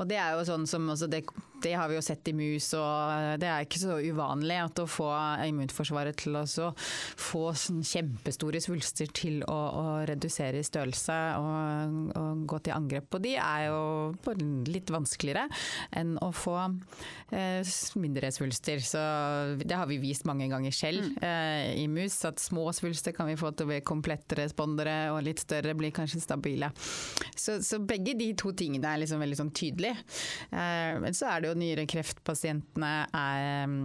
[0.00, 1.26] Og det er jo sånn som også det,
[1.64, 4.88] det har vi jo sett i mus, og det er ikke så uvanlig at å
[4.90, 5.08] få
[5.46, 12.44] immunforsvaret til å få sånn kjempestore svulster til å, å redusere i størrelse og, og
[12.50, 14.36] gå til angrep på de, er jo
[14.68, 15.48] litt vanskeligere
[15.98, 16.56] enn å få
[17.32, 17.62] eh,
[18.00, 18.82] mindre svulster.
[18.84, 19.02] Så
[19.62, 23.38] det har vi vist mange ganger selv eh, i mus, at små svulster kan vi
[23.40, 26.72] få til å bli komplette respondere, og litt større blir kanskje stabile.
[27.36, 29.98] Så, så begge de to tingene er liksom veldig sånn tydelige.
[30.50, 33.76] Eh, men så er det jo nyrekreftpasientene er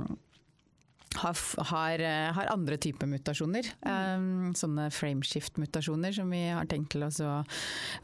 [1.15, 3.65] har, har, eh, har andre typer mutasjoner.
[3.82, 7.39] Um, sånne frameshift-mutasjoner som vi har tenkt til oss å,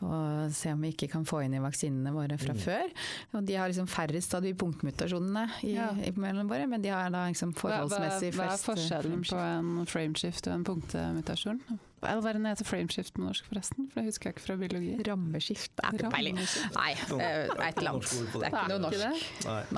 [0.02, 0.21] å
[0.54, 2.89] se om vi ikke kan få inn i vaksinene våre fra før.
[3.34, 5.91] Og de har liksom færrest av de punktmutasjonene i, Ja.
[5.93, 9.26] i mellom våre, men de har da liksom Hva, hva, forholdsmessig hva er eh, forskjellen
[9.30, 11.63] på en frameshift og en punktemutasjon?
[12.06, 13.88] Eller hva er det den heter frameshift med norsk, forresten?
[13.92, 14.94] For det husker jeg ikke fra biologi.
[15.08, 15.74] Rammeskift?
[15.78, 16.39] Det er ikke peiling.
[16.39, 16.88] Nei, Nei,
[17.28, 18.16] er et eller annet.
[18.34, 19.28] Det er ikke noe norsk.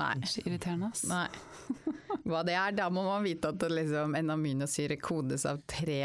[0.02, 0.12] Nei.
[0.44, 1.04] Irriterende, ass.
[1.10, 1.26] Nei.
[2.26, 6.00] Hva det er, da må man vite at liksom, en aminosyre kodes av tre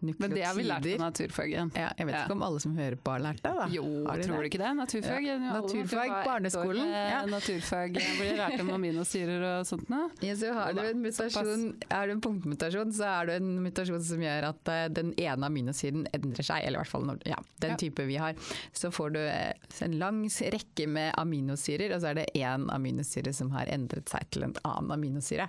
[0.00, 0.20] nukleotider.
[0.28, 1.70] Men det har vi lært på naturfagen.
[1.76, 2.22] Ja, jeg vet Ja.
[2.26, 3.66] ikke om alle som hører på har lært det, da.
[3.72, 4.72] Jo, de tror du ikke det?
[4.76, 5.24] Naturfag.
[5.26, 5.36] Ja.
[5.38, 7.22] Naturfag, barneskolen, ja.
[7.26, 10.10] Naturfag blir lært om aminosyrer og sånt noe.
[10.22, 14.02] Ja, så har du en mutasjon, er du en punktmutasjon, så er du en mutasjon
[14.04, 17.38] som gjør at eh, den ene aminosyren endrer seg, eller i hvert fall når, ja,
[17.64, 18.34] den type vi har.
[18.76, 19.52] Så får du eh,
[19.86, 24.28] en lang rekke med aminosyrer, og så er det én aminosyre som har endret seg
[24.30, 25.48] til en annen aminosyre.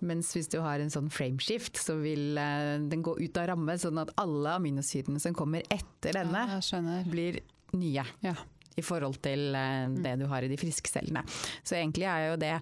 [0.00, 3.75] Mens hvis du har en sånn frameshift, så vil eh, den gå ut av ramme,
[3.82, 6.60] sånn at alle aminosyrene som kommer etter denne, Ja,
[7.10, 7.40] blir
[7.76, 8.34] nye Ja.
[8.76, 11.22] i forhold til eh, det du har i de friske cellene.
[11.64, 12.54] Så egentlig er jo det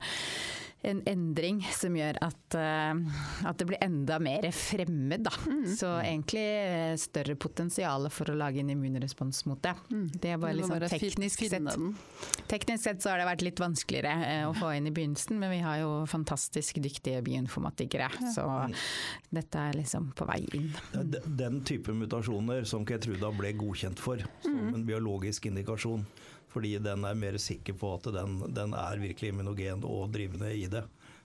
[0.85, 3.01] en endring som gjør at, eh,
[3.49, 5.25] at det blir enda mer fremmed.
[5.27, 5.33] Da.
[5.79, 9.75] Så egentlig eh, større potensial for å lage en immunrespons mot det.
[10.21, 11.71] Det er bare liksom, sånn bare teknisk sett.
[12.51, 15.53] Teknisk sett så har det vært litt vanskeligere eh, å få inn i begynnelsen, men
[15.55, 18.11] vi har jo fantastisk dyktige bioinformatikere.
[18.35, 18.45] Så
[19.35, 20.71] dette er liksom på vei inn.
[21.25, 24.75] Den type mutasjoner som Ketruda ble godkjent for som Mm.
[24.75, 26.05] en biologisk indikasjon.
[26.53, 30.69] Fordi den er mer sikker på at den, den er virkelig immunogen og drivende i
[30.71, 30.85] det.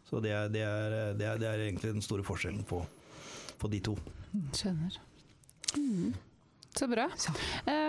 [0.09, 2.81] Så det er, det er, det er, det er egentlig den store forskjellen på,
[3.61, 3.93] på de to.
[4.57, 4.97] Skjønner.
[5.77, 6.15] Mm.
[6.75, 7.09] Så bra.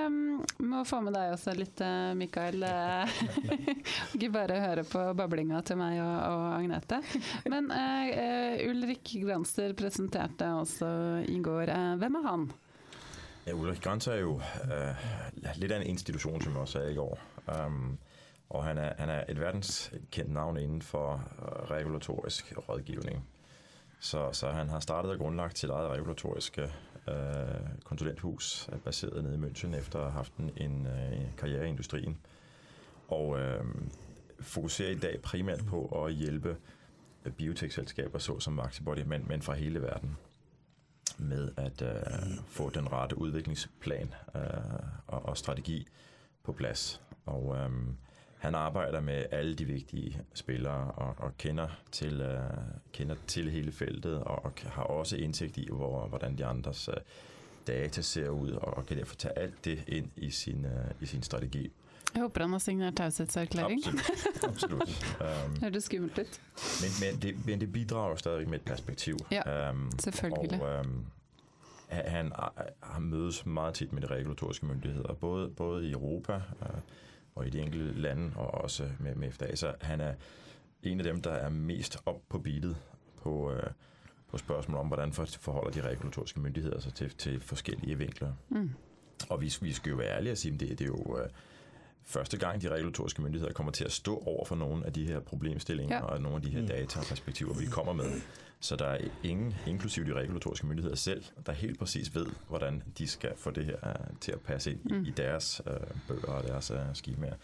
[0.07, 2.62] Um, må få med deg også litt, eh, Mikael.
[2.64, 3.19] Eh,
[4.16, 7.01] Ikke bare høre på bablinga til meg og, og Agnete.
[7.53, 10.90] Men uh, eh, Ulrik Granster presenterte også
[11.29, 11.71] i går.
[11.71, 12.49] Uh, hvem er han?
[13.46, 14.94] Ja, Ulrik Grantz er jo øh,
[15.57, 17.18] litt av en institution, som jeg også sa i går.
[17.66, 17.98] Um,
[18.50, 23.29] og han er, han er et verdenskendt navn inden for øh, regulatorisk rådgivning.
[24.00, 26.62] Så, så han har startet og grundlagt sitt eget regulatoriske
[27.09, 27.14] øh,
[27.85, 32.18] konsulenthus, basert baseret nede i München, etter å ha hatt en, øh, karriere i industrien.
[33.09, 33.64] Og øh,
[34.40, 36.57] fokuserer i dag primært på å hjelpe
[37.37, 40.16] biotekselskaper så som Vaxibody, men, men fra hele verden
[41.22, 44.42] med at øh, få den rette udviklingsplan øh,
[45.06, 45.87] og, og strategi
[46.42, 47.02] på plads.
[47.26, 47.70] Og øh,
[48.38, 52.40] han arbejder med alle de vigtige spillere og, og kender, til, øh,
[52.92, 56.94] kender til hele feltet og, og har også indsigt i, hvor, hvordan de andres øh,
[57.66, 61.22] data ser ud og, kan derfor tage alt det ind i sin, øh, i sin
[61.22, 61.72] strategi.
[62.14, 63.81] Jeg håper han har signert taushetserklæring.
[63.87, 64.44] Absolut.
[64.44, 65.16] Absolut.
[65.46, 66.40] Um, Hørtes skummelt ut.
[66.81, 69.16] men, men, det, men det bidrar jo stadig med et perspektiv.
[69.31, 70.62] Ja, um, selvfølgelig.
[70.62, 71.07] Og, um,
[71.88, 72.33] han,
[72.83, 76.81] han mødes meget tit med de regulatoriske myndigheter, både, både i Europa uh,
[77.35, 79.57] og i de enkelte lande, og også med, med FDA.
[79.57, 80.14] Så han er
[80.83, 82.77] en av dem, der er mest opp på beatet
[83.23, 83.70] på, uh,
[84.29, 88.33] på spørsmål om, hvordan forholder de regulatoriske myndigheter seg til, til forskjellige vinkler.
[88.49, 88.70] Mm.
[89.29, 91.29] Og vi, vi skal jo være ærlige og si, at det, det er jo øh,
[92.04, 95.20] første gang, de regulatoriske myndigheder kommer til at stå over for nogle af de her
[95.20, 96.02] problemstillinger ja.
[96.02, 98.20] og nogle af de her dataperspektiver data og perspektiver, vi kommer med.
[98.60, 103.06] Så der er ingen, inklusive de regulatoriske myndigheder selv, der helt præcis ved, hvordan de
[103.06, 105.04] skal få det her uh, til at passe ind mm.
[105.04, 107.34] i, deres uh, bøger og deres uh, skemaer.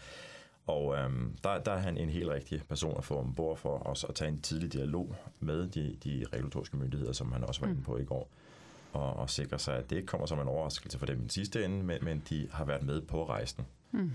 [0.67, 4.03] Og øhm, der, der er han en helt rigtig person at få ombord for os
[4.03, 7.81] at tage en tidlig dialog med de, de regulatoriske myndigheder, som han også var inde
[7.81, 8.29] på i går,
[8.93, 11.65] og, og sikre sig, at det ikke kommer som en overraskelse for dem i sidste
[11.65, 13.65] ende, men, men de har været med på rejsen.
[13.91, 14.11] Mm.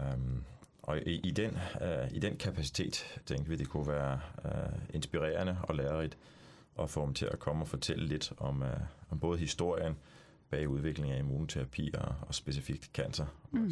[0.00, 0.44] Øhm,
[0.82, 5.56] og i, i, den, uh, i den kapacitet tænkte vi, det kunne være uh, inspirerende
[5.62, 6.18] og lærerigt
[6.80, 8.68] at få dem til at komme og fortælle lidt om, uh,
[9.10, 9.96] om både historien
[10.50, 13.70] bag udviklingen af immunterapi og, og specifikt cancer Mm.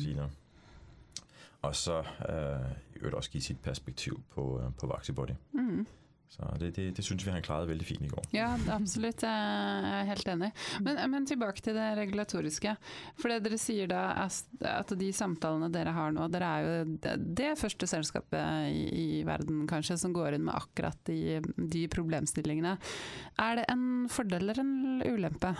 [1.62, 5.30] Og så uh, også give sit perspektiv på, på Vaxibody.
[5.52, 5.86] Mm.
[6.28, 8.26] Så det, det, det syns vi han klarte veldig fint i går.
[8.34, 9.22] Ja, absolutt.
[9.24, 10.50] Jeg er helt enig.
[10.84, 12.74] Men, men tilbake til det regulatoriske.
[13.20, 17.54] For det dere sier da, at de samtalene dere har nå, dere er jo det
[17.60, 22.76] første selskapet i, verden kanskje som går inn med akkurat de, de problemstillingene.
[23.42, 25.54] Er det en fordel eller en ulempe?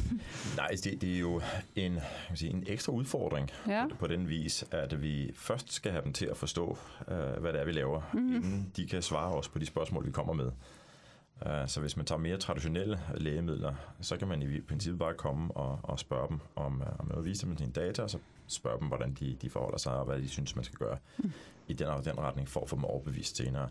[0.56, 1.40] Nej, det, det er jo
[1.74, 2.00] en,
[2.34, 3.86] sige, en ekstra udfordring ja.
[3.90, 7.52] på, på den vis, at vi først skal have dem til at forstå, uh, hvad
[7.52, 8.34] det er, vi laver, mm.
[8.34, 10.50] inden de kan svare os på de spørgsmål, vi kommer med.
[11.46, 15.56] Uh, så hvis man tager mere traditionelle lægemidler, så kan man i princippet bare komme
[15.56, 18.80] og, og spørge dem om, uh, om noget, vise dem sine data, og så spørge
[18.80, 21.32] dem, hvordan de, de forholder sig, og hvad de synes, man skal gøre mm.
[21.68, 23.68] i den og den retning, for at få dem overbevist senere.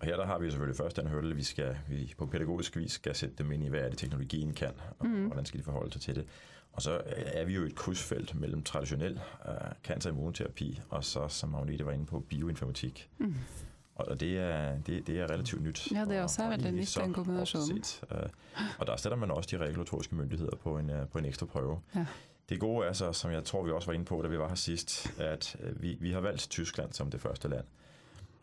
[0.00, 2.92] Og her der har vi selvfølgelig først den hurdle, vi skal vi på pædagogisk vis
[2.92, 5.26] skal sætte dem ind i, hvad er det teknologien kan, og mm.
[5.26, 6.26] hvordan skal de forholde sig til det.
[6.72, 11.86] Og så er vi jo et krydsfelt mellem traditionel uh, cancerimmunterapi og så, som Agnete
[11.86, 13.10] var inde på, bioinformatik.
[13.18, 13.34] Mm.
[13.94, 15.92] Og det er, det, det er relativt nyt.
[15.92, 17.82] Ja, det er også veldig nyt, den kombinasjonen.
[18.10, 18.18] Uh,
[18.78, 21.80] og der setter man også de regulatoriske myndigheder på en, uh, på en ekstra prøve.
[21.94, 22.06] Ja.
[22.48, 24.48] Det gode er så, som jeg tror, vi også var inde på, da vi var
[24.48, 27.64] her sidst, at vi, vi har valgt Tyskland som det første land.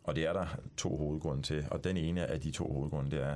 [0.06, 0.46] Og det er der
[0.78, 1.66] to hovedgrunde til.
[1.72, 3.36] Og den ene af de to hovedgrunde, det er,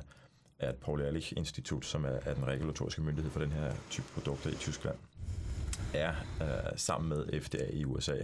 [0.60, 4.56] at Paul Ehrlich Institut, som er, den regulatoriske myndighed for den her type produkter i
[4.56, 4.96] Tyskland,
[5.94, 8.18] er øh, sammen med FDA i USA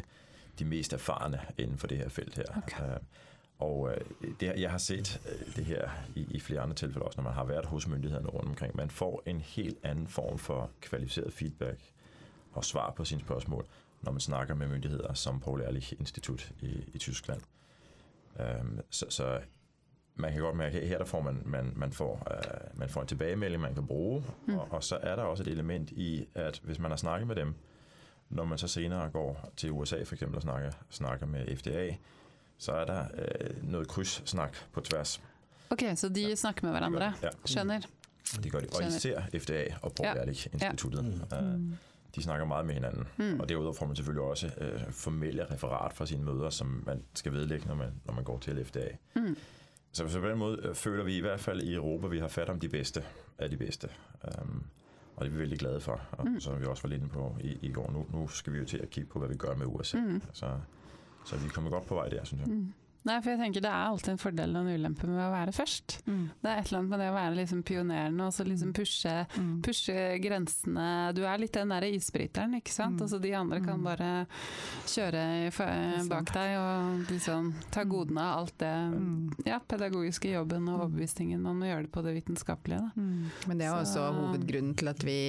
[0.59, 2.45] de mest erfarne inden for det her felt her.
[2.57, 2.83] Okay.
[2.83, 2.97] Øh,
[3.59, 7.21] og øh, det, jeg har set øh, det her i, i flere andre tilfælde også,
[7.21, 8.75] når man har været hos myndighederne rundt omkring.
[8.75, 11.79] Man får en helt anden form for kvalificeret feedback
[12.53, 13.65] og svar på sine spørgsmål,
[14.01, 17.41] når man snakker med myndigheder som Paul Ehrlich Institut i, i Tyskland.
[18.89, 19.39] Så, så
[20.15, 23.01] man kan godt mærke, at her der får man, man, man, får, uh, man får
[23.01, 24.57] en tilbagemelding, man kan bruge, mm.
[24.57, 27.35] og, og så er der også et element i, at hvis man har snakket med
[27.35, 27.55] dem,
[28.29, 31.95] når man så senere går til USA for eksempel og snakker, snakker med FDA,
[32.57, 35.21] så er der uh, noget krydssnak på tværs.
[35.69, 36.35] Ok, så de ja.
[36.35, 37.13] snakker med hverandre?
[37.23, 37.29] Ja.
[37.45, 37.81] Skjønner.
[38.43, 40.23] Det gør de, og især FDA og Paul ja.
[40.23, 41.27] Instituttet.
[41.31, 41.41] Ja.
[41.41, 41.77] Mm.
[42.15, 43.07] De snakker meget med hinanden.
[43.17, 43.39] Mm.
[43.39, 47.31] Og derudover får man selvfølgelig også øh, formelle referat fra sine møder, som man skal
[47.31, 48.87] vedlægge, når man, når man går til FDA.
[49.15, 49.37] Mm.
[49.91, 52.27] Så, så på den måde øh, føler vi i hvert fald i Europa, vi har
[52.27, 53.03] fat om de bedste
[53.37, 53.89] af de bedste.
[54.41, 54.63] Um,
[55.15, 56.01] og det er vi veldig glade for.
[56.11, 56.39] Og mm.
[56.39, 58.65] som vi også var lidt inde på i, i går, nu, nu skal vi jo
[58.65, 59.97] til at kigge på, hvad vi gør med USA.
[59.97, 60.21] Mm.
[60.33, 60.51] Så,
[61.25, 62.49] så vi kommer godt på vej der, synes jeg.
[62.49, 62.73] Mm.
[63.05, 65.53] Nei, for jeg tenker Det er alltid en fordel og en ulempe med å være
[65.53, 65.99] først.
[66.09, 66.23] Mm.
[66.41, 68.75] Det er et eller annet med det å være liksom pionerende og så liksom mm.
[68.79, 69.51] pushe, mm.
[69.65, 70.87] pushe, grensene.
[71.13, 72.97] Du er litt den derre isbryteren, ikke sant.
[72.97, 73.05] Mm.
[73.05, 73.85] Altså De andre kan mm.
[73.85, 74.09] bare
[74.89, 75.25] kjøre
[76.09, 77.91] bak deg og liksom ta mm.
[77.93, 78.73] godene av alt det
[79.51, 81.45] ja, pedagogiske jobben og overbevisningen.
[81.45, 82.81] Man må gjøre det på det vitenskapelige.
[82.81, 83.05] Da.
[83.51, 84.07] Men det er også så.
[84.17, 85.19] hovedgrunnen til at vi,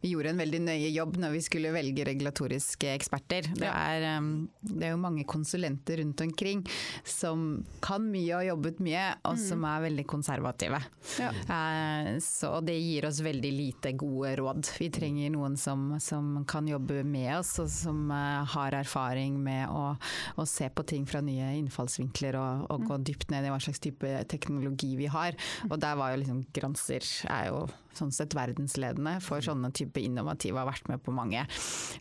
[0.00, 3.52] vi gjorde en veldig nøye jobb når vi skulle velge regulatoriske eksperter.
[3.52, 4.08] Det er,
[4.64, 6.64] det er jo mange konsulenter rundt omkring
[7.04, 9.42] som kan mye og har jobbet mye, og mm.
[9.42, 10.80] som er veldig konservative.
[11.20, 11.30] Ja.
[11.56, 14.72] Eh, så det gir oss veldig lite gode råd.
[14.80, 19.68] Vi trenger noen som, som kan jobbe med oss, og som eh, har erfaring med
[19.70, 19.94] å,
[20.36, 23.06] å, se på ting fra nye innfallsvinkler og, og gå mm.
[23.10, 25.36] dypt ned i hva slags type teknologi vi har.
[25.70, 27.64] Og der var jo liksom Granser er jo
[27.96, 31.44] sånn sett verdensledende for sånne type innovative, har vært med på mange.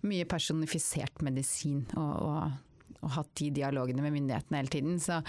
[0.05, 2.68] Mye personifisert medisin og, og
[3.05, 4.99] og hatt de dialogene med myndighetene hele tiden.
[5.03, 5.21] Så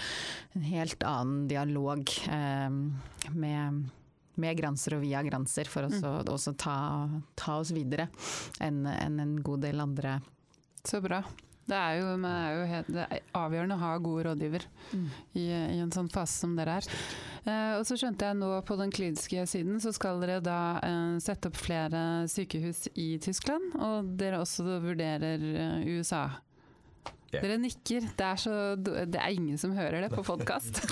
[0.57, 2.69] en helt annen dialog eh,
[3.35, 3.83] med,
[4.41, 6.09] med Granser og via Granser for oss mm.
[6.09, 6.75] å også ta,
[7.39, 8.09] ta, oss videre
[8.63, 10.19] enn en, en god del andre
[10.87, 11.21] Så bra.
[11.71, 15.05] Det er jo, er jo helt, det er avgjørende å ha god rådgiver Mm.
[15.39, 16.87] i, i en sånn fase som dere er.
[17.45, 21.13] Eh, og så skjønte jeg nå på den kliniske siden så skal dere da eh,
[21.23, 26.25] sette opp flere sykehus i Tyskland, og dere også vurderer eh, USA.
[27.33, 27.39] Ja.
[27.41, 28.01] Dere nikker.
[28.17, 30.81] Det er, så, det er ingen som hører det på podkast.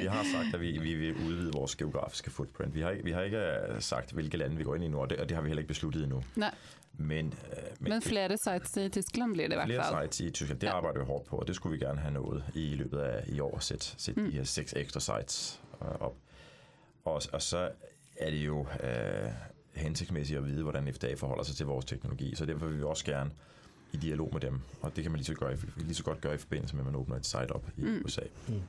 [0.00, 2.74] Vi har sagt, at vi, vi vil udvide vores geografiske footprint.
[2.74, 5.10] Vi har, vi har ikke øh, sagt, hvilke land vi går inn i nå, og
[5.10, 6.08] det, og det har vi heller ikke besluttet.
[6.08, 6.14] Men,
[7.26, 10.60] øh, men, Men flere sites i Tyskland blir det i hvert flere sites i Tyskland,
[10.60, 10.72] det Ja.
[10.76, 13.40] arbeider vi hårdt på, og det skulle vi gerne ha nået i løpet av i
[13.40, 14.30] år Sett, sætte Mm.
[14.30, 15.60] de her seks ekstra sites
[16.00, 16.16] opp.
[17.04, 17.68] Og, og så
[18.16, 19.30] er det jo øh,
[19.74, 23.04] hensiktsmessig å vite hvordan FDA forholder seg til vores teknologi, så derfor vil vi også
[23.04, 23.30] gerne
[23.92, 26.34] i dialog med dem, og det kan man lige så, gøre, lige så godt gøre
[26.34, 28.02] i forbindelse med, at man åbner et site op i Mm.
[28.04, 28.22] USA.
[28.48, 28.62] Mm.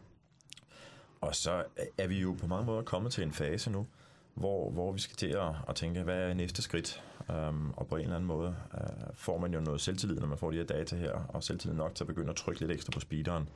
[1.21, 1.63] Og så
[1.97, 3.87] er vi jo på mange måder kommet til en fase nu,
[4.33, 7.03] hvor, hvor vi skal til at, at tænke, hvad er næste skridt?
[7.29, 10.37] Um, og på en eller anden måde uh, får man jo noget selvtillid, når man
[10.37, 12.91] får de her data her, og selvtillid nok til at begynde at trykke lidt ekstra
[12.91, 13.49] på speederen.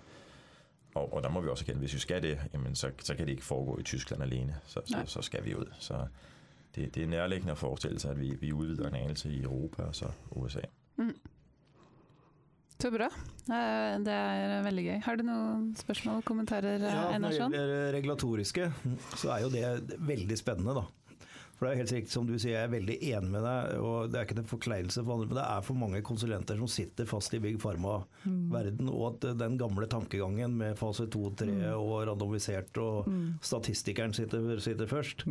[0.95, 3.25] Og, og der må vi også erkende, hvis vi skal det, jamen så, så kan
[3.25, 4.55] det ikke foregå i Tyskland alene.
[4.65, 5.65] Så, så, så skal vi ud.
[5.79, 6.07] Så
[6.75, 9.83] det, det er nærliggende at forestille sig, at vi, vi udvider en anelse i Europa
[9.83, 10.59] og så USA.
[12.81, 13.05] Så bra.
[13.07, 14.97] Eh, Det er veldig gøy.
[15.05, 18.67] Har du noen spørsmål, kommentarer, Ja, når det gjelder regulatoriske,
[19.15, 20.85] så er jo det veldig spennende, da.
[21.55, 24.09] For det er helt riktig som du sier, jeg er veldig enig med deg, og
[24.11, 27.07] det er ikke en forkleinelse for andre, men det er for mange konsulenter som sitter
[27.07, 32.75] fast i Big Pharma-verden, og at den gamle tankegangen med fase 2, 3 og randomisert
[32.81, 33.07] og
[33.45, 35.23] statistikeren sitter, sitter først.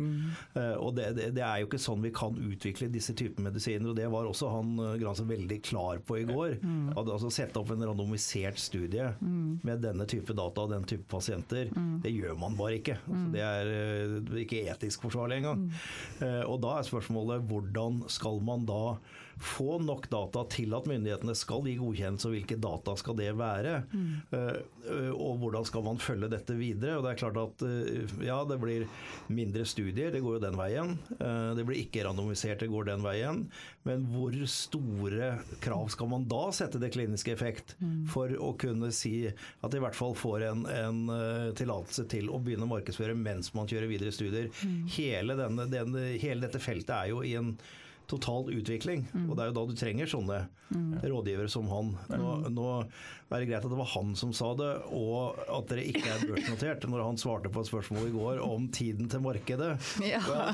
[0.55, 3.89] Eh, Og det, det, det er jo ikke sånn vi kan utvikle disse typer medisiner,
[3.91, 6.57] og det var også han eh, Gransen veldig klar på i går.
[6.95, 11.69] At altså sette opp en randomisert studie med denne type data og den type pasienter,
[12.01, 12.97] det gjør man bare ikke.
[13.05, 15.65] Altså, det er eh, ikke etisk forsvarlig engang.
[15.65, 18.95] Eh, Og da er spørsmålet hvordan skal man da
[19.41, 23.73] få nok data til at myndighetene skal gi godkjennelse, og hvilke data skal det være?
[23.91, 24.07] Mm.
[24.31, 26.97] eh, Og hvordan skal man følge dette videre?
[26.97, 28.85] Og det er klart at eh, ja, det blir
[29.27, 30.95] mindre studier, det går jo den veien.
[31.19, 33.43] Eh, Det blir ikke randomisert, det går den veien.
[33.85, 35.31] Men hvor store
[35.61, 37.75] krav skal man da sette til klinisk effekt
[38.09, 42.31] for å kunne si at de i hvert fall får en, en eh, tillatelse til
[42.33, 44.49] å begynne å markedsføre mens man kjører videre studier?
[44.95, 47.55] Hele, denne, denne, hele dette feltet er jo i en
[48.11, 50.39] total utvikling, og det er jo da du trenger sånne
[51.05, 51.93] rådgivere som han.
[52.11, 52.67] Nå, nå
[53.41, 56.85] det greit at det var han som sa det, og at dere ikke er børsnotert,
[56.91, 59.71] når han svarte på et spørsmål i går om tiden til markedet.
[60.05, 60.19] Ja.
[60.29, 60.53] Well.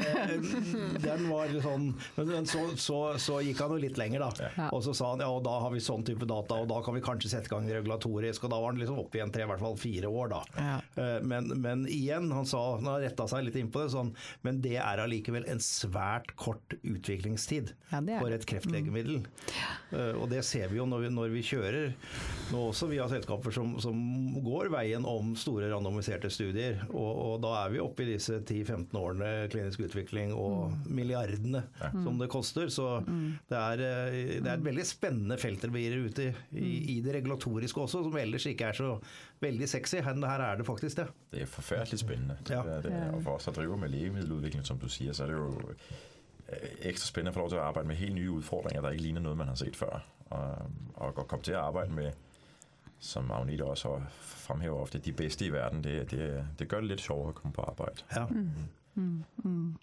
[0.00, 1.86] Eh, Den var sånn
[2.16, 4.50] Men så, så, så gikk han jo litt lenger, da.
[4.74, 6.96] Og så sa han ja, og da har vi sånn type data, og da kan
[6.96, 8.44] vi kanskje sette i gang regulatorisk.
[8.46, 10.42] Og da var han liksom oppe igjen tre, i hvert fall fire år, da.
[10.58, 10.76] Ja.
[10.96, 14.10] Eh, Men, men igjen, han sa, han har retta seg litt inn på det, sånn,
[14.46, 17.74] men det er allikevel en svært kort utviklingstid
[18.22, 19.22] for et kreftlegemiddel.
[19.94, 21.88] Eh, Og det ser vi jo når vi, når vi kjører
[22.50, 22.90] nå også.
[22.90, 23.96] Vi har selskaper som, som
[24.44, 26.82] går veien om store randomiserte studier.
[26.90, 32.20] Og, og da er vi oppe i disse 10-15 årene klinisk utvikling og milliardene som
[32.20, 32.68] det koster.
[32.72, 36.28] Så det, er, eh, det er et veldig spennende felt dere begir ute ut i,
[36.58, 38.92] i, i det regulatoriske også, som ellers ikke er så
[39.42, 40.00] veldig sexy.
[40.04, 41.08] Her, her er det faktisk det.
[41.32, 42.38] Det er forferdelig spennende.
[42.46, 42.62] Det Ja.
[42.84, 42.94] det.
[43.14, 45.74] Og for oss som driver med legemiddelutvikling, som du sier, så er det jo
[46.82, 49.20] ekstra spændende at få lov til at arbejde med helt nye udfordringer, der ikke ligner
[49.20, 50.06] noget, man har set før.
[50.30, 52.12] Og, og at komme til at arbejde med,
[52.98, 57.00] som Agnete også fremhæver ofte, de bedste i verden, det, det, det gør det lidt
[57.00, 58.02] sjovere at komme på arbejde.
[58.16, 58.26] Ja.
[58.94, 59.76] Mm, mm.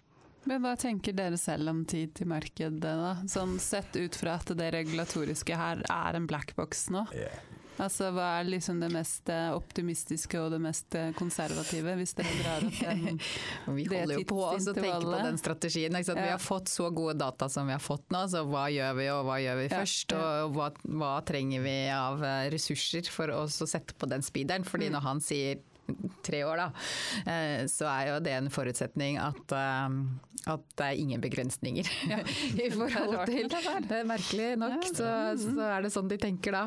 [0.47, 3.18] Men hva tenker dere selv om tid til markedet, da?
[3.28, 7.03] Sånn sett ut fra at det regulatoriske her er en black box nå.
[7.15, 7.34] Ja,
[7.80, 12.34] Altså hva er liksom det mest eh, optimistiske og det mest eh, konservative, hvis dere
[12.41, 13.19] drar opp den
[13.78, 15.97] Vi holder jo på å tenke på den strategien.
[16.03, 16.17] Sant?
[16.17, 19.07] Vi har fått så gode data som vi har fått nå, så hva gjør vi
[19.13, 20.15] og hva gjør vi Ja, først?
[20.17, 20.25] ja.
[20.47, 24.65] Og hva, hva trenger vi av eh, ressurser for oss å sette på den speederen?
[24.65, 24.93] Fordi Mm.
[24.97, 25.59] når han sier
[26.27, 26.69] tre år, da,
[27.31, 29.97] eh, så er jo det en forutsetning at, eh,
[30.47, 32.19] at det er ingen begrensninger Ja.
[32.65, 35.09] i forhold til det er merkelig nok, Ja, så,
[35.41, 36.63] så er det sånn de tenker da.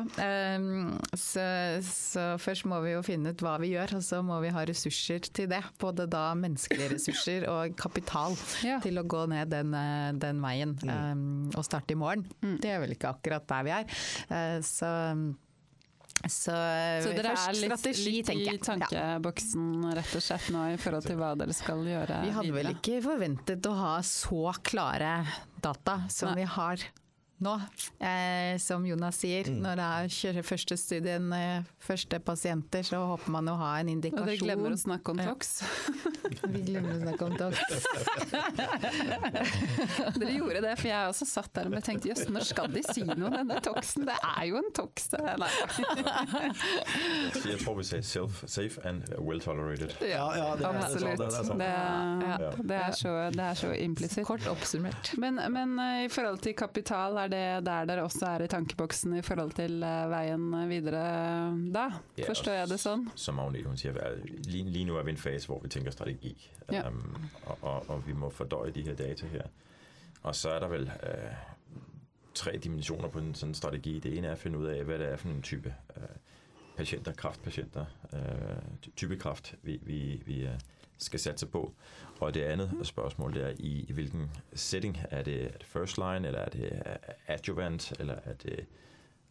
[0.57, 1.43] Um, så,
[1.85, 4.63] så først må vi jo finne ut hva vi gjør, og så må vi ha
[4.67, 5.61] ressurser til det.
[5.81, 8.79] Både da menneskelige ressurser og kapital Ja.
[8.83, 11.51] til å gå ned den, eh, den veien Mm.
[11.57, 12.25] og starte i morgen.
[12.41, 12.57] Mm.
[12.61, 13.85] Det er vel ikke akkurat der vi er.
[14.29, 14.89] Eh, så
[16.29, 16.53] så,
[17.01, 21.19] Så dere er litt, strategi, litt i tankeboksen rett og slett nå i forhold til
[21.21, 25.13] hva dere skal gjøre Vi hadde vel ikke forventet å ha så klare
[25.61, 26.41] data som Nei.
[26.43, 26.85] vi har
[27.41, 27.55] nå,
[27.99, 29.49] eh, som Jonas sier.
[29.51, 33.89] Når det er kjører første studien, eh, første pasienter, så håper man å ha en
[33.95, 34.23] indikasjon.
[34.23, 35.23] Og dere glemmer å snakke om.
[35.25, 35.61] TOX.
[36.51, 37.61] Vi glemmer å snakke om tox.
[40.21, 43.03] Dere gjorde det, for jeg også satt der og tenkte jøss, når skal de si
[43.05, 43.27] noe?
[43.29, 44.95] om Denne TOXen, det er jo en TOX.
[45.41, 45.51] Nei.
[47.61, 49.91] Tror vi sier self, safe and well tolerated.
[50.05, 51.17] Ja, ja, det, Absolutt.
[51.19, 51.59] det, er sant.
[51.61, 51.71] Det,
[52.21, 52.37] Ja.
[52.71, 53.11] det er så,
[53.61, 54.25] så implisitt.
[54.27, 55.05] Kort oppsummert.
[55.21, 59.15] Men, men eh, i forhold til kapital, er det der dere også er i tankeboksen
[59.17, 61.03] i forhold til eh, veien videre
[61.73, 61.85] da?
[62.19, 63.07] Ja, Forstår jeg det sånn?
[63.15, 65.91] Som Agnete hun siger, er- lige, nu er vi i en fase, hvor vi tenker
[65.95, 66.35] strategi,
[66.71, 66.87] Ja.
[66.87, 67.15] um,
[67.45, 69.47] og, og, og vi må fordøye de her data her.
[70.23, 71.33] Og så er der vel uh,
[72.33, 73.97] tre dimensjoner på en sånn strategi.
[73.99, 76.13] Det ene er å finne ut av hva det er for en type uh,
[76.77, 80.37] patienter, kraftpatienter, uh, type kraft, vi, vi, vi
[81.01, 81.65] skal satse på.
[82.21, 84.97] Og det andet spørgsmål, det er i, i hvilken setting.
[85.11, 86.83] Er det, er det first line, eller er det
[87.27, 88.65] adjuvant, eller er det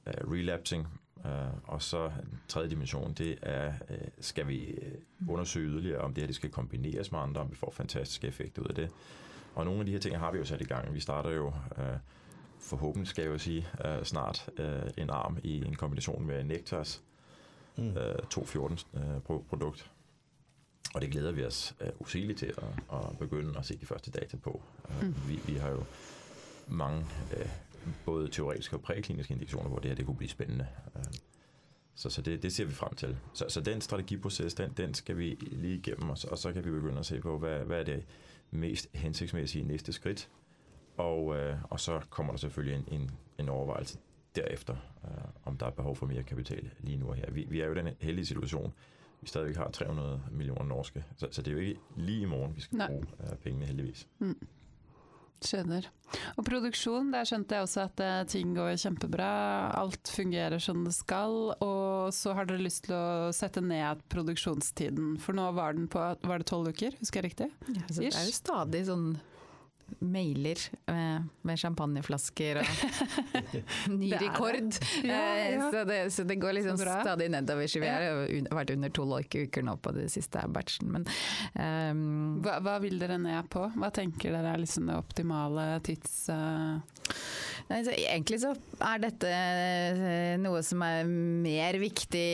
[0.07, 0.89] uh, relapsing?
[1.17, 1.31] Uh,
[1.65, 2.13] og så
[2.49, 4.93] tredje dimension, det er, uh, skal vi øh,
[5.29, 8.63] undersøge yderligere, om det her det skal kombineres med andre, om vi får fantastiske effekter
[8.63, 8.91] ud af det.
[9.55, 10.95] Og nogle af de her ting har vi jo sat i gang.
[10.95, 11.85] Vi starter jo uh,
[12.61, 14.65] forhåbentlig, skal jeg jo sige, uh, snart uh,
[14.97, 17.03] en arm i en kombination med Nectars
[17.77, 17.87] Mm.
[17.87, 17.95] uh,
[18.35, 19.91] 214-produkt.
[20.95, 24.11] Og det glæder vi os uh, usigeligt til at, at begynde at se de første
[24.11, 24.63] data på.
[24.85, 25.15] Uh, Mm.
[25.29, 25.85] vi, vi har jo
[26.69, 27.07] mange
[27.37, 27.49] uh,
[28.05, 30.67] både teoretiske og prækliniske indikationer, hvor det her det kunne blive spændende.
[30.95, 31.03] Uh,
[31.95, 33.17] så, så det, det ser vi frem til.
[33.35, 36.65] Så, så den strategiproces, den, den skal vi lige igennem, og så, og så kan
[36.65, 38.05] vi begynde at se på, hvad, hvad er det
[38.51, 40.29] mest hensigtsmæssige næste skridt.
[40.97, 43.99] Og, øh, og så kommer der selvfølgelig en, en, en overvejelse
[44.37, 45.11] derefter, øh,
[45.45, 47.31] om der er behov for mere kapital lige nu og her.
[47.31, 48.73] Vi, vi er jo i den heldige situation,
[49.21, 52.57] vi stadigvæk har 300 millioner norske, så, så det er jo ikke lige i morgen,
[52.57, 52.89] vi skal Nei.
[52.89, 54.07] bruge uh, pengene heldigvis.
[55.41, 55.87] Skjønner.
[56.37, 59.31] Og produksjon, der skjønte jeg også at uh, ting går kjempebra.
[59.79, 61.55] Alt fungerer som det skal.
[61.65, 65.15] Og så har dere lyst til å sette ned produksjonstiden.
[65.23, 67.49] For nå var den på Var det tolv uker, husker jeg riktig?
[67.73, 69.09] Ja, så det er jo stadig sånn
[69.99, 72.71] mailer med, med champagneflasker og
[74.01, 74.81] ny er det.
[75.05, 75.71] Ja, Eh, ja.
[75.73, 77.69] Så, det, så det går liksom Så stadig nedover.
[77.81, 80.91] Vi har vært under tolv uker nå på det siste batchen.
[80.95, 81.07] Men
[81.55, 83.67] um, Hva, hva vil dere ned på?
[83.77, 86.23] Hva tenker dere er liksom det optimale tids...
[86.33, 86.79] eh,
[87.71, 88.51] Nei, så egentlig så
[88.83, 92.25] er dette eh, noe som er mer viktig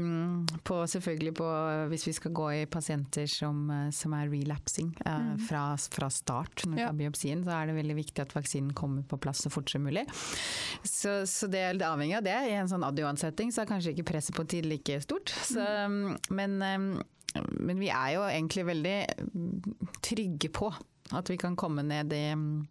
[0.00, 1.48] um, på selvfølgelig på
[1.90, 5.42] hvis vi skal gå i pasienter som, eh, som er relapsing eh, Mhm.
[5.46, 6.90] fra, fra start når Ja.
[6.96, 10.06] biopsien, så er det veldig viktig at vaksinen kommer på plass så fort som mulig.
[10.82, 12.38] Så, så det er litt avhengig av det.
[12.48, 15.28] I en sånn adjuvantsetting så er kanskje ikke presset på tid like stort.
[15.52, 16.16] Så, mm.
[16.30, 17.02] men, um,
[17.60, 18.96] men vi er jo egentlig veldig
[19.34, 19.62] um,
[20.00, 20.72] trygge på
[21.12, 22.64] at vi kan komme ned i um,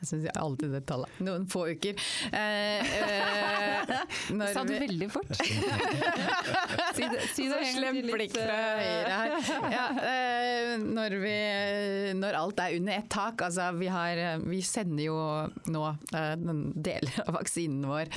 [0.00, 1.10] jeg syns alltid det tallet.
[1.24, 1.94] Noen få uker.
[2.32, 3.92] Eh, eh,
[4.38, 5.32] når Sa du veldig fort?
[6.96, 9.30] si det, si det så en gang slem til, litt, blikk fra eh, høyre her.
[9.74, 11.34] Ja, eh, når, vi,
[12.20, 13.44] når alt er under ett tak.
[13.46, 15.18] Altså, vi, har, vi sender jo
[15.72, 15.84] nå
[16.16, 16.34] eh,
[16.84, 18.12] deler av vaksinen vår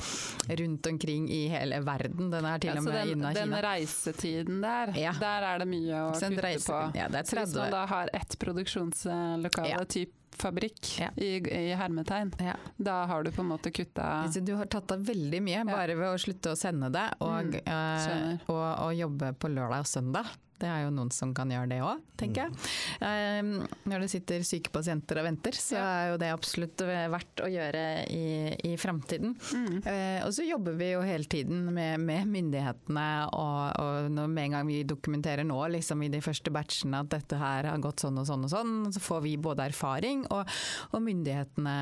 [0.62, 2.30] rundt omkring i hele verden.
[2.32, 3.32] Den er til Ja, og med den, Kina.
[3.38, 5.14] den reisetiden der, Ja.
[5.20, 6.80] der er det mye å kutte på.
[6.98, 9.84] Ja, det er Så hvis man da har ett produksjonslokale, Ja.
[9.84, 11.10] typ fabrikk, Ja.
[11.16, 12.54] i, i hermetegn, Ja.
[12.76, 16.06] da har du på en måte kutta Du har tatt av veldig mye bare ved
[16.14, 20.26] å slutte å sende det og, Mm, eh, og, og jobbe på lørdag og søndag.
[20.58, 22.68] Det er jo noen som kan gjøre det òg, tenker jeg.
[23.04, 23.50] Eh,
[23.88, 27.84] når det sitter syke pasienter og venter, så er jo det absolutt verdt å gjøre
[28.10, 28.24] i,
[28.66, 29.36] i framtiden.
[29.54, 29.78] Mm.
[29.86, 34.44] Eh, og så jobber vi jo hele tiden med, med myndighetene, og, og når med
[34.48, 38.02] en gang vi dokumenterer nå liksom i de første batchene at dette her har gått
[38.04, 40.48] sånn og sånn og sånn, så får vi både erfaring og,
[40.92, 41.76] og myndighetene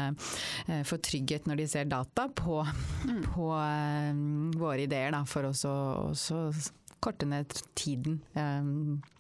[0.69, 2.61] eh, får trygghet når de ser data på,
[3.33, 4.13] på eh,
[4.61, 6.51] våre ideer, da, for å så- så
[7.01, 8.21] korte ned tiden.
[8.35, 9.13] eh,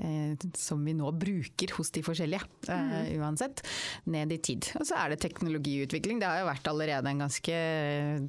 [0.00, 3.62] eh, som vi nå bruker hos de forskjellige, eh, uansett,
[4.04, 4.70] ned i tid.
[4.80, 6.20] Og så er det teknologiutvikling.
[6.20, 7.56] Det har jo vært allerede en ganske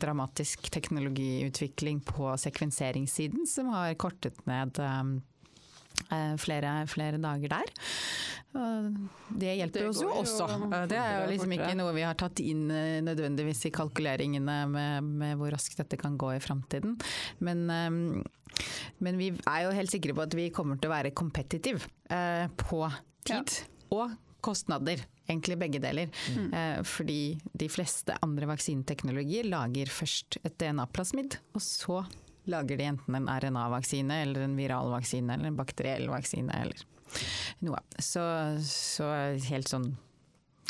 [0.02, 7.74] dramatisk teknologiutvikling på sekvenseringssiden, som har kortet ned eh, flere, flere dager der.
[8.52, 10.48] Det hjelper Det oss jo også.
[10.92, 15.08] Det er jo liksom ikke noe vi har tatt inn eh, nødvendigvis i kalkuleringene med,
[15.08, 16.98] med hvor raskt dette kan gå i framtiden.
[17.40, 18.66] Men, eh,
[19.00, 22.52] men vi er jo helt sikre på at vi kommer til å være competitive eh,
[22.60, 22.84] på
[23.28, 23.56] tid
[23.96, 25.06] og kostnader.
[25.30, 26.12] Egentlig begge deler.
[26.36, 26.54] Mm.
[26.54, 27.22] Eh, fordi
[27.54, 32.04] de fleste andre vaksineteknologier lager først et DNA-plasmid, og så
[32.52, 36.88] lager de enten en RNA-vaksine eller en viral vaksine eller en bakteriell vaksine eller
[37.68, 37.80] noe.
[38.00, 38.24] Så,
[38.66, 39.10] så
[39.50, 39.92] helt sånn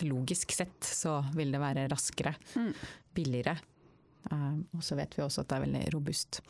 [0.07, 2.73] logisk sett så vil det være raskere, Mm.
[3.13, 3.57] billigere.
[4.31, 6.41] Eh, og så vet vi også at det er veldig robust.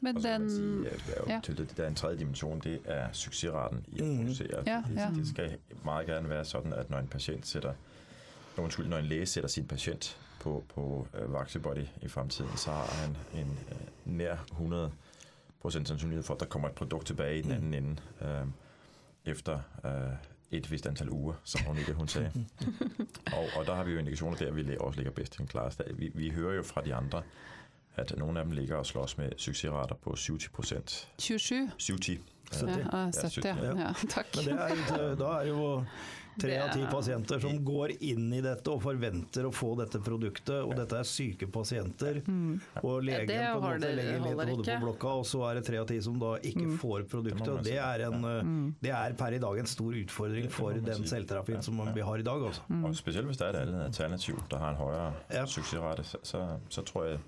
[0.00, 0.88] Men Og så den si,
[1.26, 1.34] ja.
[1.34, 1.40] ja.
[1.46, 4.48] det, er en tredje dimensjon, det er suksessraten i å produsere.
[4.48, 4.62] producere.
[4.66, 5.08] Ja, det, ja.
[5.10, 7.74] det skal meget gjerne være sånn at når en pasient sætter,
[8.56, 12.70] Nå, undskyld, når en læge sætter sin patient på, på uh, Vaxibody i fremtiden, så
[12.70, 14.90] har han en uh, nær 100
[15.86, 18.46] sandsynlighed for, at der kommer et produkt tilbage i den anden ende, øh,
[19.24, 19.92] efter øh,
[20.50, 22.32] et vist antal uger, som hun ikke hun sagde.
[23.36, 25.70] og, og der har vi jo indikationer der, vi også ligger bedst i den klare
[25.70, 25.86] stad.
[25.94, 27.22] Vi, vi hører jo fra de andre,
[27.96, 31.08] at nogle af dem ligger og slås med succesrater på 70 procent.
[31.18, 31.58] 27?
[31.88, 32.20] 70.
[32.50, 33.56] Så Ja, det- ah, 70, ja.
[33.56, 33.80] ja.
[33.80, 33.92] ja.
[34.14, 34.26] tak.
[34.36, 34.52] Men det
[35.00, 35.84] er, da er jo
[36.38, 39.98] tre av ti er- pasienter som går inn i dette og forventer å få dette
[40.00, 42.22] produktet, og dette er syke pasienter.
[42.82, 45.64] Og legen ja, på en måte legger litt hodet på blokka, og så er det
[45.66, 47.62] tre av ti som da ikke får produktet.
[47.62, 48.74] Det det er, en, eh, Mm.
[48.80, 51.14] det er per i dag en stor utfordring for den si.
[51.14, 52.42] selvterapien som vi har i dag.
[52.42, 52.60] Altså.
[52.84, 55.44] Og spesielt hvis det er et alternativ, der har en høyere Ja.
[55.44, 57.18] suksessrate, så, så, så tror jeg,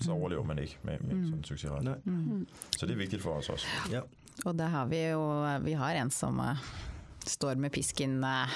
[0.00, 1.24] så overlever man ikke med, med Mm.
[1.24, 1.96] sådan en succesrate.
[2.04, 2.46] Mm.
[2.76, 3.66] Så det er viktig for oss også.
[3.92, 4.00] Ja.
[4.44, 6.56] Og det har vi jo Vi har en som eh,
[7.28, 8.48] står med pisken eh,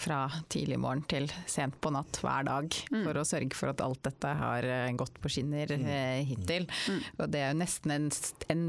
[0.00, 0.22] fra
[0.52, 3.02] tidlig morgen til sent på natt hver dag Mm.
[3.04, 6.64] for å sørge for at alt dette har eh, gått på skinner eh, hittil.
[6.88, 7.00] Mm.
[7.20, 8.08] Og det er jo nesten en,
[8.52, 8.64] en,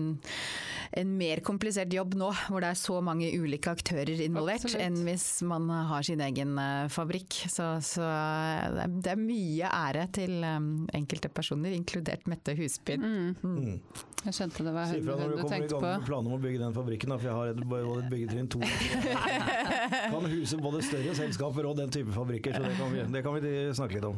[1.01, 4.83] en mer komplisert jobb nå, hvor det er så mange ulike aktører involvert, Absolutt.
[4.85, 7.39] enn hvis man har sin egen eh, fabrikk.
[7.51, 12.97] Så, så det, er, det er mye ære til enkelte personer, inkludert Mette Husby.
[13.01, 13.35] Mm.
[13.41, 13.79] Mm.
[14.21, 15.79] Jeg skjønte det var Si hun, fra når ifra du du kommer i gang på.
[15.81, 18.49] med planene om å bygge den fabrikken, da, for jeg har et, både et byggetrinn
[18.53, 18.59] to
[20.11, 23.37] Kan huse både større selskaper og den type fabrikker, så det kan vi, det kan
[23.37, 24.17] vi snakke litt om.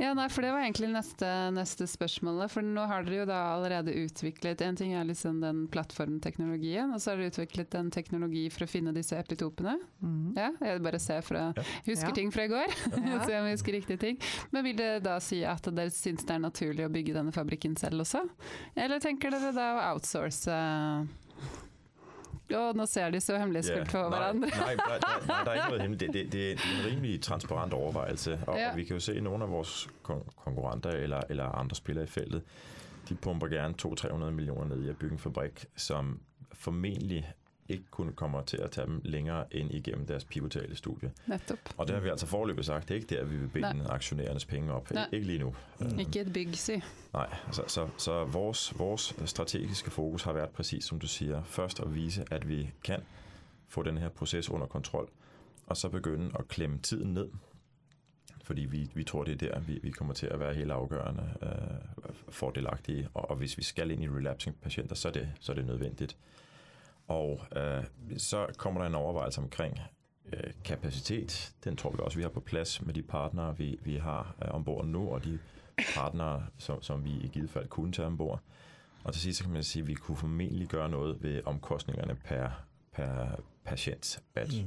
[0.00, 2.52] Ja, nei, for Det var egentlig neste, neste spørsmålet.
[2.52, 7.00] For nå har dere jo da allerede utviklet En ting er liksom den plattformteknologien, og
[7.02, 9.76] så har dere utviklet en teknologi for å finne disse epitopene.
[10.00, 10.32] Mm.
[10.38, 12.14] Ja, jeg bare ser fra å Husker Ja.
[12.16, 12.72] ting fra i går.
[12.96, 13.20] Ja.
[13.28, 14.18] Se om jeg husker riktige ting.
[14.54, 17.76] Men vil det da si at dere syns det er naturlig å bygge denne fabrikken
[17.78, 18.24] selv også?
[18.76, 20.48] Eller tenker dere da å outsource
[22.54, 24.48] Å, nå ser de så hemmelighetsfullt på nej, hverandre.
[24.48, 26.12] nej, der, der, nej, der er ikke noget hemmeligt.
[26.12, 28.62] Det, det, det, er en rimelig transparent overvejelse, og, Ja.
[28.62, 28.70] ja.
[28.70, 32.04] og vi kan jo se, at nogle af vores kon- konkurrenter eller, eller andre spillere
[32.04, 32.42] i feltet,
[33.08, 36.20] de pumper gerne 200-300 millioner ned i at bygge en fabrik, som
[36.52, 37.32] formentlig
[37.68, 41.12] ikke kunne kommer til at tage dem længere ind igennem deres pivotale studie.
[41.26, 41.60] Nettopp.
[41.76, 44.44] Og det har vi altså foreløpig sagt, det er ikke der, vi vil binde aktionærernes
[44.44, 44.90] penge op.
[44.90, 45.08] Nej.
[45.12, 45.54] Ikke lige nu.
[45.98, 46.82] Ikke et bygg, si.
[47.12, 51.80] Nej, så, så, så vores, vores strategiske fokus har været præcis, som du siger, først
[51.80, 53.00] at vise, at vi kan
[53.68, 55.08] få den her proces under kontrol,
[55.66, 57.28] og så begynde at klemme tiden ned,
[58.42, 61.34] fordi vi, vi tror, det er der, vi, vi kommer til at være helt afgørende
[61.42, 65.52] øh, fordelagtige, og, og hvis vi skal ind i relapsing patienter, så er det, så
[65.52, 66.16] er det nødvendigt.
[67.08, 67.84] Og øh,
[68.16, 69.80] så kommer der en overvejelse omkring
[70.32, 71.52] øh, kapacitet.
[71.64, 74.54] Den tror vi også, vi har på plads med de partnere, vi, vi har øh,
[74.54, 75.38] ombord nu, og de
[75.94, 78.40] partnere, som, som vi i givet fald kunne tage ombord.
[79.04, 82.14] Og til sidst så kan man sige, at vi kunne formentlig gøre noget ved omkostningerne
[82.14, 82.50] per,
[82.92, 83.26] per
[83.64, 84.64] patient batch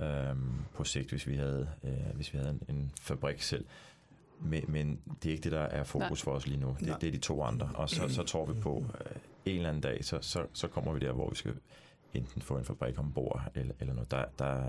[0.00, 0.04] Mm.
[0.04, 3.64] øhm, på sigt, hvis vi havde, øh, hvis vi havde en, en fabrik selv.
[4.40, 6.76] Men, men det er ikke det, der er fokus for os lige nu.
[6.80, 7.70] Det, det er de to andre.
[7.74, 10.92] Og så, så tror vi på, øh, en eller anden dag, så, så, så kommer
[10.92, 11.54] vi der, hvor vi skal
[12.14, 14.10] enten få en fabrik ombord, eller, eller noget.
[14.10, 14.62] Der, der,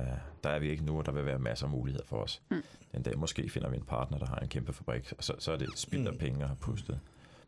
[0.44, 2.42] der er vi ikke nu, og der vil være masser af muligheder for os.
[2.50, 2.64] Mm.
[2.92, 5.52] Den dag måske finder vi en partner, der har en kæmpe fabrik, og så, så
[5.52, 6.20] er det spild af Mm.
[6.20, 7.00] penge at have pustet,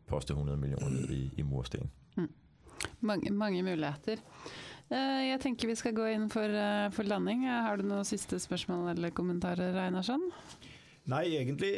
[0.06, 1.90] postet 100 millioner ned i, i mursten.
[3.00, 4.16] Mange, mange muligheter.
[4.90, 7.44] Eh, Jeg tenker vi skal gå inn for, eh, for landing.
[7.50, 10.20] Har du noen siste spørsmål eller kommentarer, Einarsson?
[11.10, 11.70] Nei, egentlig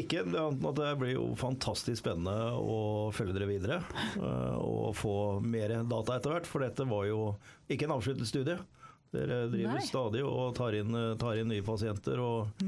[0.00, 0.24] ikke.
[0.24, 2.78] Det, annet at det blir jo fantastisk spennende å
[3.14, 3.78] følge dere videre.
[4.16, 5.14] eh, Og få
[5.44, 7.34] mer data etter hvert, for dette var jo
[7.68, 8.56] ikke en avsluttet studie.
[9.08, 9.84] Dere driver Nei.
[9.88, 12.20] stadig og tar inn, tar inn nye pasienter.
[12.20, 12.64] Og,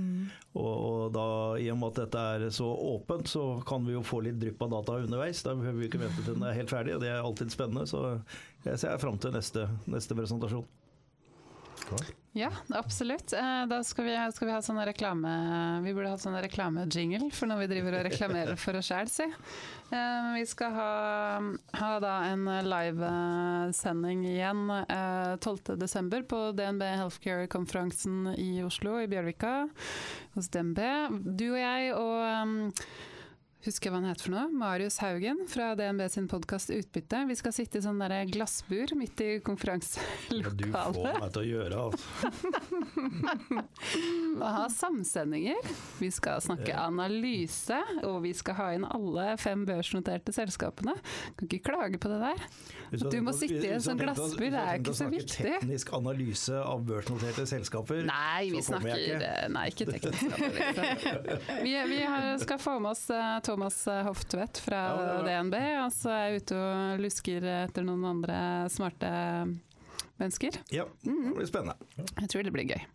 [0.57, 1.25] og, og da,
[1.61, 4.63] i og med at dette er så åpent, så kan vi jo få litt drypp
[4.65, 5.43] av data underveis.
[5.45, 7.85] Da behøver vi ikke vente til den er helt ferdig, og det er alltid spennende.
[7.91, 8.01] Så
[8.65, 10.65] jeg ser fram til neste, neste presentasjon.
[12.33, 13.33] Ja, absolutt.
[13.35, 15.31] Eh, Da skal vi, skal vi ha sånn reklame
[15.83, 19.27] Vi burde hatt sånn reklamejingle for når vi driver og reklamerer for oss sjæl, si.
[19.91, 20.93] Eh, Vi skal ha,
[21.81, 26.23] ha da en livesending igjen eh, 12.12.
[26.31, 29.55] på DNB Healthcare-konferansen i Oslo, i Bjørvika,
[30.39, 30.79] hos DNB.
[31.35, 32.57] Du og jeg og um,
[33.65, 37.19] husker jeg hva han heter for noe, Marius Haugen fra DNB sin podkast Utbytte.
[37.29, 41.47] Vi skal sitte i sånn der glassbur midt i Ja, du får meg til å
[41.49, 42.31] gjøre altså.
[44.41, 45.71] og ha samsendinger.
[46.01, 50.97] Vi skal snakke analyse, og vi skal ha inn alle fem børsnoterte selskapene.
[51.37, 52.47] Kan ikke klage på det der.
[52.91, 55.45] Du må sitte i en sånn glassbur, det er ikke så viktig.
[55.61, 58.03] Teknisk analyse av børsnoterte selskaper.
[58.09, 59.35] Nei, vi snakker ikke.
[59.53, 60.27] Nei, ikke teknisk.
[60.41, 61.39] analyse.
[61.61, 65.43] Vi, vi har, skal få med oss eh, Thomas Hoftvedt fra Ja, ja, ja.
[65.43, 68.39] DNB, og så er jeg ute og lusker etter noen andre
[68.71, 69.11] smarte
[70.21, 70.61] mennesker.
[70.71, 71.75] Ja, det blir spennende.
[71.99, 72.87] Jeg tror det blir gøy.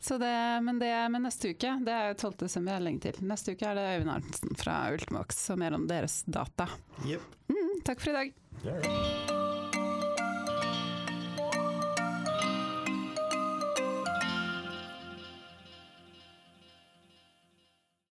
[0.00, 2.34] Så det, men, det, med neste uke, det er jo 12.
[2.46, 3.20] desember, vi har lenge til.
[3.24, 6.68] Neste uke er det Øyvind Arntzen fra Ultimax og mer om deres data.
[7.06, 7.38] Yep.
[7.52, 9.32] Mm, takk for i dag.